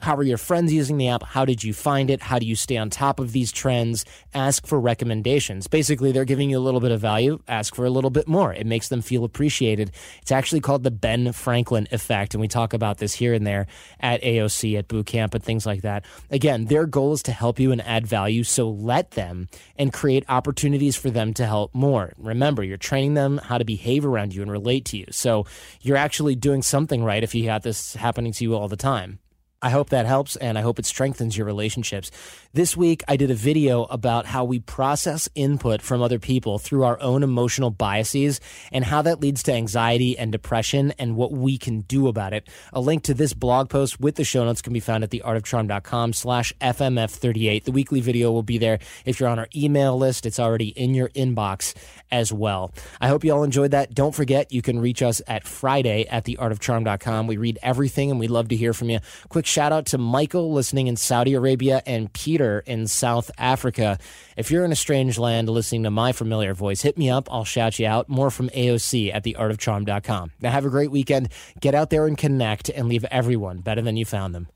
How 0.02 0.16
are 0.16 0.24
your 0.24 0.36
friends 0.36 0.72
using 0.72 0.96
the 0.96 1.06
app? 1.06 1.22
How 1.22 1.44
did 1.44 1.62
you 1.62 1.72
find 1.72 2.10
it? 2.10 2.20
How 2.20 2.40
do 2.40 2.44
you 2.44 2.56
stay 2.56 2.76
on 2.76 2.90
top 2.90 3.20
of 3.20 3.30
these 3.30 3.52
trends? 3.52 4.04
Ask 4.34 4.66
for 4.66 4.80
recommendations. 4.80 5.68
Basically, 5.68 6.10
they're 6.10 6.24
giving 6.24 6.50
you 6.50 6.58
a 6.58 6.66
little 6.66 6.80
bit 6.80 6.90
of 6.90 7.00
value. 7.00 7.40
Ask 7.46 7.76
for 7.76 7.84
a 7.84 7.90
little 7.90 8.10
bit 8.10 8.26
more. 8.26 8.52
It 8.52 8.66
makes 8.66 8.88
them 8.88 9.00
feel 9.00 9.22
appreciated. 9.22 9.92
It's 10.20 10.32
actually 10.32 10.60
called 10.60 10.82
the 10.82 10.90
Ben 10.90 11.30
Franklin 11.30 11.86
effect. 11.92 12.34
And 12.34 12.40
we 12.40 12.48
talk 12.48 12.72
about 12.72 12.98
this 12.98 13.14
here 13.14 13.32
and 13.32 13.46
there 13.46 13.68
at 14.00 14.20
AOC, 14.22 14.76
at 14.76 14.88
boot 14.88 15.06
camp, 15.06 15.34
and 15.34 15.44
things 15.44 15.66
like 15.66 15.82
that. 15.82 16.04
Again, 16.32 16.64
their 16.64 16.84
goal 16.86 17.12
is 17.12 17.22
to 17.22 17.32
help 17.32 17.60
you 17.60 17.70
and 17.70 17.80
add 17.80 18.04
value. 18.04 18.42
So 18.42 18.68
let 18.70 19.12
them 19.12 19.48
and 19.78 19.92
create 19.92 20.24
opportunities 20.28 20.96
for 20.96 21.10
them 21.10 21.32
to 21.34 21.46
help 21.46 21.76
more. 21.76 22.12
Remember, 22.16 22.64
you're 22.64 22.76
training 22.76 23.14
them 23.14 23.38
how 23.38 23.56
to 23.56 23.64
behave 23.64 24.04
around 24.04 24.34
you 24.34 24.42
and 24.42 24.50
relate 24.50 24.84
to 24.86 24.98
you. 24.98 25.06
So 25.12 25.46
you're 25.80 25.96
actually 25.96 26.34
doing 26.34 26.62
something 26.62 27.04
right 27.04 27.22
if 27.22 27.36
you 27.36 27.44
got 27.44 27.62
this 27.62 27.94
happening 27.94 28.32
to 28.32 28.42
you 28.42 28.56
all 28.56 28.66
the 28.66 28.76
time. 28.76 29.20
I 29.62 29.70
hope 29.70 29.90
that 29.90 30.06
helps 30.06 30.34
and 30.36 30.58
I 30.58 30.62
hope 30.62 30.78
it 30.78 30.86
strengthens 30.86 31.36
your 31.36 31.46
relationships. 31.46 32.10
This 32.52 32.76
week, 32.76 33.04
I 33.06 33.16
did 33.16 33.30
a 33.30 33.34
video 33.34 33.84
about 33.84 34.26
how 34.26 34.44
we 34.44 34.58
process 34.58 35.28
input 35.34 35.80
from 35.80 36.02
other 36.02 36.18
people 36.18 36.58
through 36.58 36.82
our 36.82 37.00
own 37.00 37.22
emotional 37.22 37.70
biases 37.70 38.40
and 38.72 38.84
how 38.84 39.02
that 39.02 39.20
leads 39.20 39.42
to 39.44 39.52
anxiety 39.52 40.18
and 40.18 40.32
depression 40.32 40.92
and 40.98 41.16
what 41.16 41.32
we 41.32 41.56
can 41.56 41.82
do 41.82 42.08
about 42.08 42.32
it. 42.32 42.48
A 42.72 42.80
link 42.80 43.04
to 43.04 43.14
this 43.14 43.32
blog 43.32 43.70
post 43.70 44.00
with 44.00 44.16
the 44.16 44.24
show 44.24 44.44
notes 44.44 44.62
can 44.62 44.72
be 44.72 44.80
found 44.80 45.04
at 45.04 45.10
theartofcharm.com 45.10 46.12
slash 46.12 46.52
FMF38. 46.60 47.64
The 47.64 47.72
weekly 47.72 48.00
video 48.00 48.32
will 48.32 48.42
be 48.42 48.58
there. 48.58 48.80
If 49.04 49.20
you're 49.20 49.28
on 49.28 49.38
our 49.38 49.48
email 49.54 49.96
list, 49.96 50.26
it's 50.26 50.40
already 50.40 50.68
in 50.68 50.94
your 50.94 51.08
inbox 51.10 51.74
as 52.12 52.32
well. 52.32 52.72
I 53.00 53.08
hope 53.08 53.24
you 53.24 53.32
all 53.32 53.42
enjoyed 53.42 53.72
that. 53.72 53.94
Don't 53.94 54.14
forget, 54.14 54.52
you 54.52 54.62
can 54.62 54.78
reach 54.78 55.02
us 55.02 55.20
at 55.26 55.44
Friday 55.44 56.06
at 56.06 56.24
theartofcharm.com. 56.24 57.26
We 57.26 57.38
read 57.38 57.58
everything 57.62 58.10
and 58.10 58.20
we'd 58.20 58.30
love 58.30 58.48
to 58.48 58.56
hear 58.56 58.74
from 58.74 58.90
you. 58.90 59.00
Quick 59.30 59.46
shout 59.46 59.72
out 59.72 59.86
to 59.86 59.98
Michael 59.98 60.52
listening 60.52 60.86
in 60.86 60.96
Saudi 60.96 61.34
Arabia 61.34 61.82
and 61.86 62.12
Peter 62.12 62.62
in 62.66 62.86
South 62.86 63.30
Africa. 63.38 63.98
If 64.36 64.50
you're 64.50 64.64
in 64.64 64.72
a 64.72 64.76
strange 64.76 65.18
land 65.18 65.48
listening 65.48 65.84
to 65.84 65.90
my 65.90 66.12
familiar 66.12 66.54
voice, 66.54 66.82
hit 66.82 66.98
me 66.98 67.10
up. 67.10 67.28
I'll 67.32 67.44
shout 67.44 67.78
you 67.78 67.86
out. 67.86 68.08
More 68.08 68.30
from 68.30 68.50
AOC 68.50 69.14
at 69.14 69.24
theartofcharm.com. 69.24 70.32
Now 70.40 70.50
have 70.50 70.66
a 70.66 70.70
great 70.70 70.90
weekend. 70.90 71.30
Get 71.60 71.74
out 71.74 71.90
there 71.90 72.06
and 72.06 72.16
connect 72.16 72.68
and 72.68 72.88
leave 72.88 73.04
everyone 73.06 73.60
better 73.60 73.80
than 73.80 73.96
you 73.96 74.04
found 74.04 74.34
them. 74.34 74.48